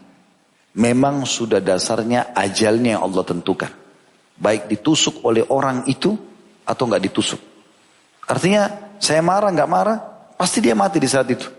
Memang 0.72 1.28
sudah 1.28 1.60
dasarnya 1.60 2.32
ajalnya 2.32 2.96
yang 2.96 3.02
Allah 3.04 3.24
tentukan. 3.28 3.68
Baik 4.36 4.72
ditusuk 4.72 5.20
oleh 5.24 5.44
orang 5.48 5.84
itu. 5.88 6.16
Atau 6.62 6.86
nggak 6.86 7.02
ditusuk. 7.10 7.40
Artinya 8.30 8.94
saya 9.02 9.18
marah, 9.18 9.50
nggak 9.50 9.70
marah, 9.70 9.98
pasti 10.38 10.62
dia 10.62 10.78
mati 10.78 11.02
di 11.02 11.10
saat 11.10 11.26
itu. 11.26 11.50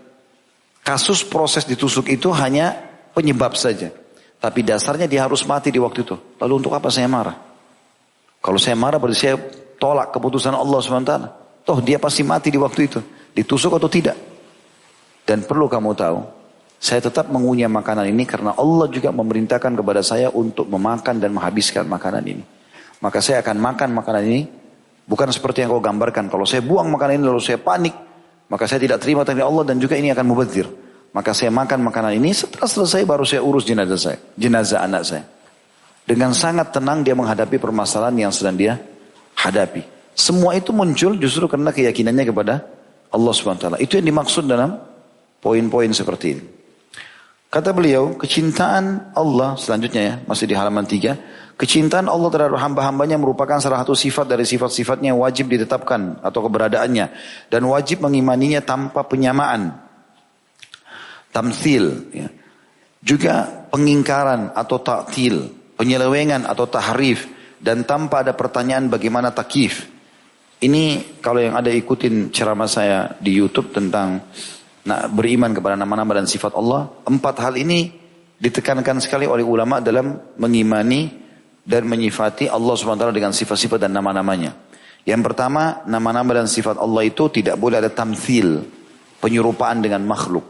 Kasus 0.80 1.20
proses 1.28 1.68
ditusuk 1.68 2.08
itu 2.08 2.32
hanya 2.32 2.72
penyebab 3.12 3.52
saja. 3.52 3.92
Tapi 4.40 4.60
dasarnya 4.64 5.04
dia 5.04 5.24
harus 5.28 5.44
mati 5.44 5.68
di 5.68 5.80
waktu 5.80 6.04
itu. 6.04 6.16
Lalu 6.40 6.52
untuk 6.64 6.72
apa 6.72 6.88
saya 6.88 7.08
marah? 7.08 7.36
Kalau 8.44 8.60
saya 8.60 8.76
marah 8.76 9.00
berarti 9.00 9.16
saya 9.16 9.36
tolak 9.80 10.12
keputusan 10.12 10.52
Allah 10.52 10.80
SWT. 10.80 11.14
Toh 11.64 11.80
dia 11.80 11.96
pasti 11.96 12.20
mati 12.20 12.52
di 12.52 12.60
waktu 12.60 12.80
itu. 12.84 13.00
Ditusuk 13.32 13.76
atau 13.80 13.88
tidak. 13.88 14.16
Dan 15.24 15.48
perlu 15.48 15.64
kamu 15.64 15.96
tahu. 15.96 16.43
Saya 16.84 17.00
tetap 17.00 17.32
mengunyah 17.32 17.72
makanan 17.72 18.12
ini 18.12 18.28
karena 18.28 18.52
Allah 18.60 18.92
juga 18.92 19.08
memerintahkan 19.08 19.72
kepada 19.72 20.04
saya 20.04 20.28
untuk 20.28 20.68
memakan 20.68 21.16
dan 21.16 21.32
menghabiskan 21.32 21.88
makanan 21.88 22.20
ini. 22.28 22.44
Maka 23.00 23.24
saya 23.24 23.40
akan 23.40 23.56
makan 23.56 23.88
makanan 23.96 24.22
ini 24.28 24.40
Bukan 25.04 25.28
seperti 25.28 25.64
yang 25.64 25.76
kau 25.76 25.84
gambarkan. 25.84 26.32
Kalau 26.32 26.48
saya 26.48 26.64
buang 26.64 26.88
makanan 26.88 27.20
ini 27.20 27.24
lalu 27.28 27.42
saya 27.44 27.60
panik. 27.60 27.92
Maka 28.48 28.64
saya 28.68 28.80
tidak 28.80 29.00
terima 29.00 29.24
takdir 29.24 29.44
Allah 29.44 29.64
dan 29.64 29.76
juga 29.80 29.96
ini 29.96 30.12
akan 30.12 30.24
mubazir. 30.24 30.68
Maka 31.14 31.36
saya 31.36 31.52
makan 31.52 31.84
makanan 31.84 32.16
ini 32.18 32.34
setelah 32.34 32.68
selesai 32.68 33.04
baru 33.06 33.24
saya 33.24 33.40
urus 33.44 33.64
jenazah 33.68 34.00
saya. 34.00 34.18
Jenazah 34.36 34.80
anak 34.84 35.02
saya. 35.04 35.24
Dengan 36.04 36.36
sangat 36.36 36.72
tenang 36.72 37.00
dia 37.00 37.16
menghadapi 37.16 37.56
permasalahan 37.56 38.28
yang 38.28 38.32
sedang 38.32 38.56
dia 38.56 38.76
hadapi. 39.40 39.84
Semua 40.12 40.56
itu 40.56 40.72
muncul 40.72 41.16
justru 41.16 41.48
karena 41.48 41.72
keyakinannya 41.72 42.24
kepada 42.28 42.54
Allah 43.08 43.32
SWT. 43.32 43.80
Itu 43.80 43.96
yang 44.00 44.06
dimaksud 44.12 44.44
dalam 44.44 44.76
poin-poin 45.40 45.90
seperti 45.92 46.26
ini. 46.36 46.44
Kata 47.54 47.70
beliau, 47.70 48.18
kecintaan 48.18 49.14
Allah 49.14 49.54
selanjutnya 49.54 50.02
ya, 50.02 50.14
masih 50.26 50.50
di 50.50 50.58
halaman 50.58 50.82
3. 50.82 51.54
Kecintaan 51.54 52.10
Allah 52.10 52.26
terhadap 52.34 52.58
hamba-hambanya 52.58 53.14
merupakan 53.14 53.62
salah 53.62 53.78
satu 53.86 53.94
sifat 53.94 54.26
dari 54.26 54.42
sifat-sifatnya 54.42 55.14
wajib 55.14 55.54
ditetapkan 55.54 56.18
atau 56.18 56.50
keberadaannya. 56.50 57.14
Dan 57.46 57.62
wajib 57.70 58.02
mengimaninya 58.02 58.58
tanpa 58.58 59.06
penyamaan. 59.06 59.70
Tamthil. 61.30 62.10
Ya. 62.10 62.34
Juga 62.98 63.46
pengingkaran 63.70 64.50
atau 64.50 64.82
taktil. 64.82 65.54
Penyelewengan 65.78 66.50
atau 66.50 66.66
tahrif. 66.66 67.30
Dan 67.62 67.86
tanpa 67.86 68.26
ada 68.26 68.34
pertanyaan 68.34 68.90
bagaimana 68.90 69.30
takif. 69.30 69.86
Ini 70.58 71.14
kalau 71.22 71.38
yang 71.38 71.54
ada 71.54 71.70
ikutin 71.70 72.34
ceramah 72.34 72.66
saya 72.66 73.14
di 73.22 73.30
Youtube 73.38 73.70
tentang 73.70 74.26
nah, 74.84 75.08
beriman 75.08 75.50
kepada 75.50 75.74
nama-nama 75.74 76.22
dan 76.22 76.28
sifat 76.28 76.54
Allah. 76.54 76.88
Empat 77.08 77.40
hal 77.40 77.56
ini 77.56 77.90
ditekankan 78.38 79.00
sekali 79.00 79.24
oleh 79.24 79.42
ulama 79.42 79.80
dalam 79.80 80.36
mengimani 80.36 81.10
dan 81.64 81.88
menyifati 81.88 82.52
Allah 82.52 82.74
SWT 82.76 83.08
dengan 83.10 83.32
sifat-sifat 83.32 83.80
dan 83.80 83.96
nama-namanya. 83.96 84.52
Yang 85.04 85.20
pertama, 85.32 85.84
nama-nama 85.88 86.44
dan 86.44 86.48
sifat 86.48 86.80
Allah 86.80 87.04
itu 87.04 87.28
tidak 87.28 87.56
boleh 87.60 87.80
ada 87.80 87.92
tamthil, 87.92 88.64
penyerupaan 89.20 89.80
dengan 89.80 90.04
makhluk. 90.04 90.44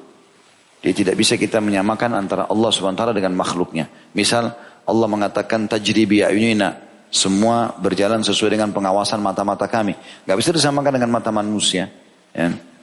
Dia 0.83 0.93
tidak 0.93 1.17
bisa 1.17 1.39
kita 1.39 1.63
menyamakan 1.65 2.13
antara 2.19 2.45
Allah 2.51 2.71
SWT 2.71 3.15
dengan 3.15 3.33
makhluknya. 3.35 3.89
Misal 4.15 4.53
Allah 4.85 5.09
mengatakan 5.09 5.65
tajribi 5.65 6.23
ayunina, 6.23 6.77
semua 7.09 7.73
berjalan 7.79 8.21
sesuai 8.21 8.59
dengan 8.59 8.71
pengawasan 8.75 9.23
mata-mata 9.23 9.71
kami. 9.71 9.95
Gak 10.27 10.39
bisa 10.39 10.51
disamakan 10.51 10.99
dengan 10.99 11.11
mata 11.15 11.31
manusia. 11.31 11.89
Ya 12.35 12.74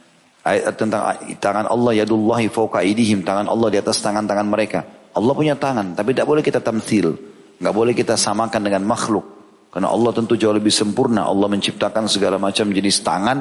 ayat 0.42 0.74
tentang 0.74 1.02
tangan 1.38 1.70
Allah 1.70 2.02
yadullahi 2.02 2.50
fauqa 2.50 2.82
aidihim 2.82 3.22
tangan 3.22 3.46
Allah 3.46 3.68
di 3.70 3.78
atas 3.78 4.02
tangan-tangan 4.02 4.46
mereka. 4.46 4.80
Allah 5.12 5.32
punya 5.36 5.54
tangan 5.54 5.94
tapi 5.94 6.14
tidak 6.14 6.28
boleh 6.28 6.42
kita 6.42 6.58
tamthil. 6.58 7.14
Nggak 7.62 7.74
boleh 7.74 7.94
kita 7.94 8.18
samakan 8.18 8.60
dengan 8.62 8.82
makhluk. 8.82 9.24
Karena 9.72 9.88
Allah 9.88 10.10
tentu 10.12 10.36
jauh 10.36 10.52
lebih 10.52 10.74
sempurna. 10.74 11.24
Allah 11.24 11.48
menciptakan 11.48 12.10
segala 12.10 12.36
macam 12.36 12.68
jenis 12.68 13.00
tangan. 13.00 13.38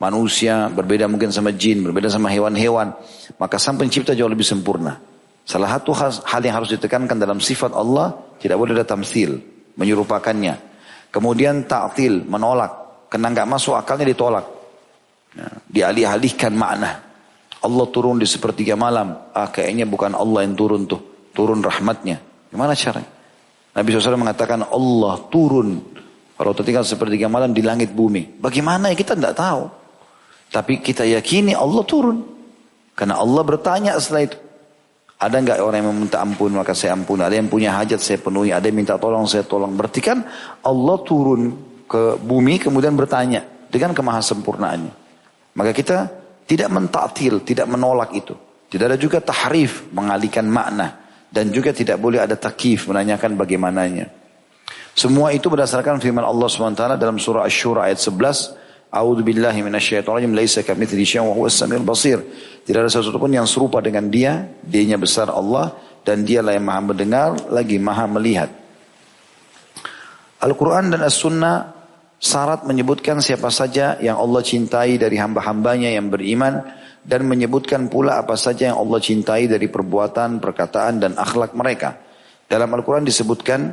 Manusia 0.00 0.72
berbeda 0.72 1.04
mungkin 1.12 1.28
sama 1.28 1.52
jin 1.52 1.84
berbeda 1.84 2.08
sama 2.08 2.32
hewan-hewan. 2.32 2.96
Maka 3.36 3.60
sang 3.60 3.76
pencipta 3.76 4.16
jauh 4.16 4.32
lebih 4.32 4.48
sempurna. 4.48 4.96
Salah 5.44 5.76
satu 5.76 5.92
hal 6.24 6.40
yang 6.40 6.56
harus 6.56 6.72
ditekankan 6.72 7.20
dalam 7.20 7.36
sifat 7.36 7.76
Allah 7.76 8.16
tidak 8.40 8.56
boleh 8.56 8.72
ada 8.80 8.86
tamthil 8.88 9.36
menyerupakannya. 9.76 10.54
Kemudian 11.12 11.68
ta'til 11.68 12.24
menolak. 12.24 13.04
Karena 13.10 13.34
nggak 13.34 13.48
masuk 13.50 13.74
akalnya 13.74 14.06
ditolak 14.14 14.59
Dialih-alihkan 15.70 16.52
makna. 16.54 17.10
Allah 17.60 17.86
turun 17.92 18.16
di 18.16 18.26
sepertiga 18.26 18.74
malam. 18.74 19.14
Ah 19.36 19.52
kayaknya 19.52 19.84
bukan 19.84 20.16
Allah 20.16 20.42
yang 20.48 20.56
turun 20.56 20.88
tuh. 20.88 21.30
Turun 21.30 21.60
rahmatnya. 21.60 22.18
Gimana 22.50 22.74
caranya? 22.74 23.06
Nabi 23.70 23.88
SAW 23.94 24.18
mengatakan 24.18 24.66
Allah 24.66 25.14
turun. 25.30 25.78
Kalau 26.34 26.52
tertinggal 26.56 26.88
sepertiga 26.88 27.28
malam 27.28 27.52
di 27.52 27.60
langit 27.60 27.92
bumi. 27.92 28.40
Bagaimana 28.40 28.90
ya 28.90 28.96
kita 28.96 29.14
tidak 29.14 29.36
tahu. 29.36 29.68
Tapi 30.50 30.82
kita 30.82 31.06
yakini 31.06 31.54
Allah 31.54 31.84
turun. 31.84 32.18
Karena 32.96 33.20
Allah 33.20 33.42
bertanya 33.44 33.94
setelah 34.00 34.24
itu. 34.26 34.38
Ada 35.20 35.36
nggak 35.36 35.58
orang 35.60 35.78
yang 35.84 35.88
meminta 35.92 36.18
ampun 36.24 36.50
maka 36.56 36.72
saya 36.72 36.96
ampun. 36.96 37.20
Ada 37.20 37.36
yang 37.38 37.52
punya 37.52 37.76
hajat 37.76 38.00
saya 38.00 38.18
penuhi. 38.18 38.50
Ada 38.50 38.72
yang 38.72 38.82
minta 38.82 38.96
tolong 38.96 39.28
saya 39.28 39.44
tolong. 39.44 39.76
Berarti 39.76 40.00
kan 40.00 40.24
Allah 40.64 40.96
turun 41.04 41.54
ke 41.84 42.16
bumi 42.18 42.56
kemudian 42.56 42.96
bertanya. 42.96 43.44
Dengan 43.70 43.94
kemahasempurnaannya. 43.94 44.99
Maka 45.54 45.70
kita 45.74 45.98
tidak 46.46 46.68
mentaktil, 46.70 47.42
tidak 47.46 47.66
menolak 47.70 48.10
itu. 48.14 48.34
Tidak 48.70 48.86
ada 48.86 48.98
juga 48.98 49.18
tahrif, 49.18 49.90
mengalihkan 49.90 50.46
makna. 50.46 50.98
Dan 51.30 51.54
juga 51.54 51.70
tidak 51.70 51.98
boleh 51.98 52.22
ada 52.22 52.34
takif, 52.34 52.90
menanyakan 52.90 53.38
bagaimananya. 53.38 54.10
Semua 54.94 55.30
itu 55.30 55.46
berdasarkan 55.46 56.02
firman 56.02 56.26
Allah 56.26 56.50
SWT 56.50 56.98
dalam 56.98 57.18
surah 57.18 57.46
Ash-Shura 57.46 57.86
ayat 57.86 58.02
11. 58.02 58.90
A'udhu 58.90 59.22
billahi 59.22 59.62
minasyaitonirrajim 59.62 60.34
laisa 60.34 60.66
kamitsli 60.66 61.06
syai'un 61.06 61.30
wa 61.30 61.34
huwas 61.38 61.54
basir. 61.86 62.18
Tidak 62.66 62.78
ada 62.82 62.90
sesuatu 62.90 63.22
pun 63.22 63.30
yang 63.30 63.46
serupa 63.46 63.78
dengan 63.78 64.10
dia, 64.10 64.50
dia 64.66 64.98
besar 64.98 65.30
Allah 65.30 65.70
dan 66.02 66.26
dialah 66.26 66.58
yang 66.58 66.66
Maha 66.66 66.80
mendengar 66.90 67.30
lagi 67.54 67.78
Maha 67.78 68.10
melihat. 68.10 68.50
Al-Quran 70.42 70.90
dan 70.90 71.06
As-Sunnah 71.06 71.79
Syarat 72.20 72.68
menyebutkan 72.68 73.24
siapa 73.24 73.48
saja 73.48 73.96
yang 73.96 74.20
Allah 74.20 74.44
cintai 74.44 75.00
dari 75.00 75.16
hamba-hambanya 75.16 75.88
yang 75.88 76.12
beriman 76.12 76.60
dan 77.00 77.24
menyebutkan 77.24 77.88
pula 77.88 78.20
apa 78.20 78.36
saja 78.36 78.68
yang 78.68 78.76
Allah 78.76 79.00
cintai 79.00 79.48
dari 79.48 79.72
perbuatan, 79.72 80.36
perkataan 80.36 81.00
dan 81.00 81.12
akhlak 81.16 81.56
mereka. 81.56 81.96
Dalam 82.44 82.68
Al-Quran 82.76 83.08
disebutkan 83.08 83.72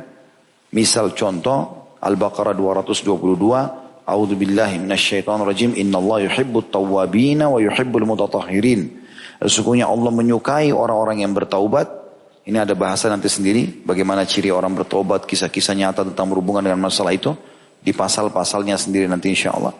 misal 0.72 1.12
contoh 1.12 1.92
Al-Baqarah 2.00 2.56
222 2.56 4.08
A'udzu 4.08 4.40
billahi 4.40 4.80
minasyaitonir 4.80 5.44
rajim 5.44 5.76
innallaha 5.76 6.24
yuhibbut 6.24 6.72
tawwabina 6.72 7.52
wa 7.52 7.60
yuhibbul 7.60 8.08
mutatahhirin. 8.08 9.04
Sesungguhnya 9.44 9.84
Allah 9.92 10.08
menyukai 10.08 10.72
orang-orang 10.72 11.20
yang 11.20 11.36
bertaubat. 11.36 12.00
Ini 12.48 12.64
ada 12.64 12.72
bahasa 12.72 13.12
nanti 13.12 13.28
sendiri 13.28 13.84
bagaimana 13.84 14.24
ciri 14.24 14.48
orang 14.48 14.72
bertobat, 14.72 15.28
kisah-kisah 15.28 15.76
nyata 15.76 16.00
tentang 16.08 16.32
berhubungan 16.32 16.64
dengan 16.64 16.88
masalah 16.88 17.12
itu 17.12 17.36
di 17.78 17.94
pasal-pasalnya 17.94 18.76
sendiri 18.76 19.06
nanti 19.06 19.32
insya 19.32 19.54
Allah. 19.54 19.74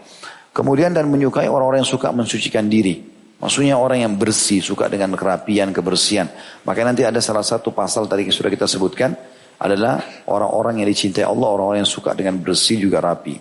Kemudian 0.54 0.90
dan 0.90 1.06
menyukai 1.06 1.46
orang-orang 1.46 1.87
yang 1.87 1.90
suka 1.90 2.11
mensucikan 2.11 2.66
diri. 2.66 2.98
Maksudnya 3.38 3.78
orang 3.78 4.02
yang 4.02 4.14
bersih, 4.18 4.58
suka 4.58 4.90
dengan 4.90 5.14
kerapian, 5.14 5.70
kebersihan. 5.70 6.26
Makanya 6.66 6.87
nanti 6.90 7.02
ada 7.06 7.22
salah 7.22 7.46
satu 7.46 7.70
pasal 7.70 8.11
tadi 8.11 8.26
yang 8.26 8.34
sudah 8.34 8.50
kita 8.50 8.66
sebutkan. 8.66 9.14
Adalah 9.58 10.26
orang-orang 10.26 10.82
yang 10.82 10.90
dicintai 10.90 11.22
Allah, 11.22 11.46
orang-orang 11.50 11.87
yang 11.87 11.90
suka 11.90 12.14
dengan 12.18 12.38
bersih 12.42 12.78
juga 12.82 12.98
rapi. 12.98 13.38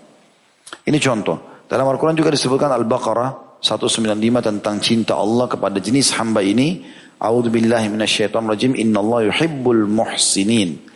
Ini 0.86 0.98
contoh. 1.02 1.66
Dalam 1.66 1.90
Al-Quran 1.90 2.14
juga 2.14 2.30
disebutkan 2.30 2.70
Al-Baqarah 2.70 3.60
195 3.62 4.18
tentang 4.40 4.76
cinta 4.78 5.18
Allah 5.18 5.50
kepada 5.50 5.82
jenis 5.82 6.14
hamba 6.22 6.46
ini. 6.46 6.86
A'udhu 7.18 7.50
billahi 7.50 7.90
Allah 7.90 9.20
yuhibbul 9.34 9.84
muhsinin. 9.90 10.87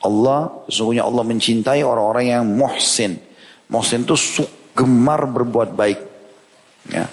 Allah, 0.00 0.64
sesungguhnya 0.66 1.04
Allah 1.04 1.24
mencintai 1.28 1.84
orang-orang 1.84 2.24
yang 2.32 2.42
muhsin. 2.48 3.20
Muhsin 3.68 4.08
itu 4.08 4.16
gemar 4.72 5.28
berbuat 5.28 5.76
baik. 5.76 6.00
Ya. 6.88 7.06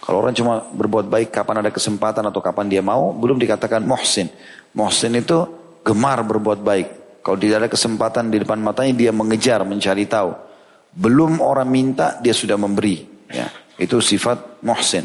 Kalau 0.00 0.24
orang 0.24 0.32
cuma 0.32 0.64
berbuat 0.72 1.06
baik 1.12 1.28
kapan 1.28 1.60
ada 1.60 1.70
kesempatan 1.70 2.24
atau 2.24 2.40
kapan 2.40 2.66
dia 2.72 2.80
mau, 2.80 3.12
belum 3.12 3.36
dikatakan 3.36 3.84
muhsin. 3.84 4.32
Muhsin 4.72 5.12
itu 5.20 5.44
gemar 5.84 6.24
berbuat 6.24 6.64
baik. 6.64 6.88
Kalau 7.20 7.36
tidak 7.36 7.56
ada 7.60 7.68
kesempatan 7.68 8.32
di 8.32 8.40
depan 8.40 8.56
matanya, 8.56 8.96
dia 8.96 9.12
mengejar, 9.12 9.60
mencari 9.68 10.08
tahu. 10.08 10.32
Belum 10.96 11.44
orang 11.44 11.68
minta, 11.68 12.16
dia 12.24 12.32
sudah 12.32 12.56
memberi. 12.56 13.04
Ya. 13.28 13.52
Itu 13.76 14.00
sifat 14.00 14.64
muhsin. 14.64 15.04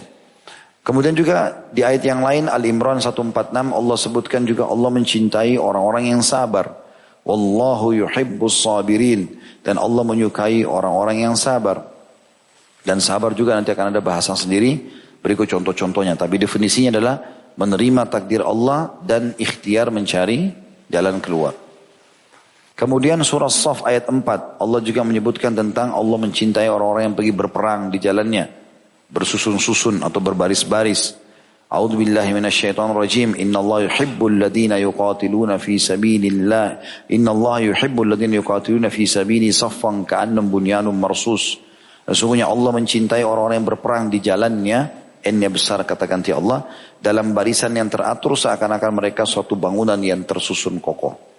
Kemudian 0.85 1.17
juga 1.17 1.65
di 1.73 1.81
ayat 1.81 2.05
yang 2.05 2.21
lain 2.21 2.45
Al-Imran 2.45 3.01
146 3.01 3.51
Allah 3.51 3.97
sebutkan 3.97 4.45
juga 4.45 4.69
Allah 4.69 4.93
mencintai 4.93 5.57
orang-orang 5.59 6.13
yang 6.13 6.21
sabar. 6.21 6.84
Wallahu 7.25 8.05
yuhibbus 8.05 8.61
sabirin. 8.61 9.41
Dan 9.65 9.81
Allah 9.81 10.05
menyukai 10.05 10.61
orang-orang 10.61 11.25
yang 11.25 11.33
sabar. 11.33 11.89
Dan 12.85 13.01
sabar 13.01 13.33
juga 13.33 13.57
nanti 13.57 13.73
akan 13.73 13.89
ada 13.89 13.99
bahasa 13.99 14.37
sendiri. 14.37 14.77
Berikut 15.25 15.49
contoh-contohnya. 15.49 16.13
Tapi 16.13 16.37
definisinya 16.37 16.93
adalah 16.93 17.17
menerima 17.57 18.05
takdir 18.05 18.45
Allah 18.45 18.93
dan 19.01 19.33
ikhtiar 19.41 19.89
mencari 19.89 20.53
jalan 20.85 21.17
keluar. 21.17 21.57
Kemudian 22.75 23.23
surah 23.23 23.49
Saf 23.49 23.81
ayat 23.87 24.05
4. 24.05 24.61
Allah 24.61 24.79
juga 24.83 25.01
menyebutkan 25.01 25.55
tentang 25.55 25.95
Allah 25.95 26.19
mencintai 26.19 26.67
orang-orang 26.67 27.09
yang 27.09 27.15
pergi 27.17 27.33
berperang 27.33 27.81
di 27.89 27.97
jalannya. 27.97 28.45
Bersusun-susun 29.09 30.03
atau 30.03 30.19
berbaris-baris. 30.21 31.24
أعوذ 31.70 32.02
بالله 32.02 32.34
من 32.34 32.50
الشيطان 32.50 32.90
الرجيم 32.90 33.38
إن 33.38 33.54
الله 33.54 33.94
يحب 33.94 34.18
الذين 34.18 34.72
يقاتلون 34.90 35.54
في 35.62 35.78
سبيل 35.78 36.26
الله 36.26 36.66
إن 37.14 37.26
الله 37.30 37.58
يحب 37.70 37.94
الذين 37.94 38.42
يقاتلون 38.42 38.90
في 38.90 39.06
سبيل 39.06 39.54
صفا 39.54 40.02
كأنهم 40.02 40.50
بنيان 40.50 40.86
مرصوص 40.90 41.70
Sesungguhnya 42.10 42.50
Allah 42.50 42.74
mencintai 42.74 43.22
orang-orang 43.22 43.62
yang 43.62 43.68
berperang 43.70 44.04
di 44.10 44.18
jalannya 44.18 44.98
N-nya 45.22 45.46
besar 45.46 45.86
katakan 45.86 46.26
ti 46.26 46.34
Allah 46.34 46.66
Dalam 46.98 47.30
barisan 47.30 47.70
yang 47.70 47.86
teratur 47.86 48.34
seakan-akan 48.34 48.90
mereka 48.90 49.22
suatu 49.22 49.54
bangunan 49.54 50.00
yang 50.02 50.26
tersusun 50.26 50.82
kokoh 50.82 51.30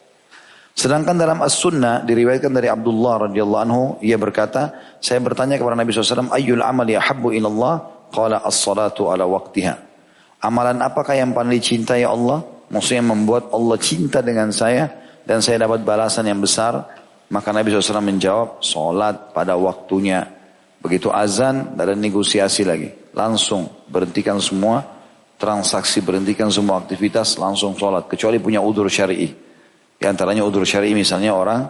Sedangkan 0.72 1.20
dalam 1.20 1.44
As-Sunnah 1.44 2.08
diriwayatkan 2.08 2.56
dari 2.56 2.72
Abdullah 2.72 3.28
radhiyallahu 3.28 3.64
anhu 3.68 3.84
ia 4.00 4.16
berkata, 4.16 4.96
saya 5.04 5.20
bertanya 5.20 5.60
kepada 5.60 5.76
Nabi 5.76 5.92
SAW, 5.92 6.32
ayyul 6.32 6.64
amal 6.64 6.88
ya 6.88 7.04
habbu 7.04 7.36
ilallah? 7.36 8.08
Qala 8.08 8.40
as-salatu 8.40 9.12
ala 9.12 9.28
waqtiha. 9.28 9.85
Amalan 10.47 10.79
apakah 10.79 11.19
yang 11.19 11.35
paling 11.35 11.59
dicintai 11.59 12.07
Allah? 12.07 12.47
Maksudnya 12.71 13.03
membuat 13.03 13.51
Allah 13.51 13.75
cinta 13.83 14.23
dengan 14.23 14.55
saya 14.55 14.87
dan 15.27 15.43
saya 15.43 15.67
dapat 15.67 15.83
balasan 15.83 16.31
yang 16.31 16.39
besar. 16.39 16.87
Maka 17.27 17.51
Nabi 17.51 17.75
SAW 17.75 17.99
menjawab, 18.07 18.63
sholat 18.63 19.35
pada 19.35 19.59
waktunya. 19.59 20.23
Begitu 20.79 21.11
azan, 21.11 21.75
tidak 21.75 21.83
ada 21.91 21.95
negosiasi 21.99 22.63
lagi. 22.63 22.87
Langsung 23.11 23.67
berhentikan 23.91 24.39
semua, 24.39 24.87
transaksi, 25.35 25.99
berhentikan 25.99 26.47
semua 26.55 26.79
aktivitas, 26.79 27.35
langsung 27.43 27.75
sholat. 27.75 28.07
Kecuali 28.07 28.39
punya 28.39 28.63
udur 28.63 28.87
syari'i. 28.87 29.35
Di 29.99 30.07
antaranya 30.07 30.47
udur 30.47 30.63
syari'i 30.63 30.95
misalnya 30.95 31.35
orang 31.35 31.67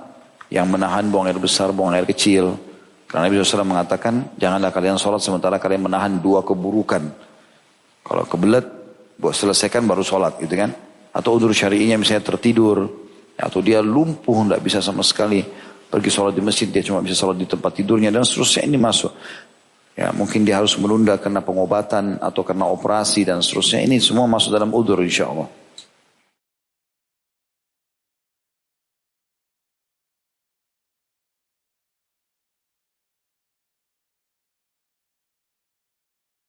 yang 0.53 0.69
menahan 0.69 1.09
buang 1.09 1.25
air 1.25 1.41
besar, 1.41 1.73
buang 1.73 1.97
air 1.97 2.05
kecil. 2.05 2.53
Karena 3.09 3.33
Nabi 3.33 3.41
SAW 3.41 3.65
mengatakan, 3.65 4.37
janganlah 4.37 4.69
kalian 4.69 5.01
sholat 5.01 5.25
sementara 5.25 5.57
kalian 5.57 5.89
menahan 5.89 6.21
dua 6.21 6.45
keburukan. 6.45 7.01
Kalau 8.07 8.23
kebelet, 8.31 8.67
buat 9.19 9.35
selesaikan 9.35 9.83
baru 9.83 10.07
sholat 10.07 10.39
gitu 10.39 10.55
kan. 10.55 10.71
Atau 11.11 11.35
udur 11.35 11.51
syari'inya 11.51 11.99
misalnya 11.99 12.23
tertidur. 12.23 12.87
Atau 13.35 13.61
dia 13.61 13.83
lumpuh, 13.83 14.47
tidak 14.47 14.63
bisa 14.63 14.79
sama 14.79 15.03
sekali 15.03 15.43
pergi 15.87 16.11
sholat 16.11 16.35
di 16.35 16.43
masjid, 16.43 16.67
dia 16.71 16.83
cuma 16.83 17.03
bisa 17.03 17.15
sholat 17.15 17.39
di 17.39 17.47
tempat 17.47 17.73
tidurnya 17.83 18.11
dan 18.11 18.27
seterusnya 18.27 18.67
ini 18.67 18.79
masuk. 18.79 19.13
Ya, 19.97 20.13
mungkin 20.13 20.45
dia 20.45 20.61
harus 20.61 20.77
menunda 20.77 21.17
karena 21.17 21.41
pengobatan 21.41 22.21
atau 22.21 22.45
karena 22.45 22.69
operasi 22.69 23.25
dan 23.25 23.41
seterusnya. 23.41 23.81
Ini 23.81 23.97
semua 23.97 24.29
masuk 24.29 24.53
dalam 24.53 24.69
udur 24.77 25.01
insya 25.01 25.33
Allah. 25.33 25.49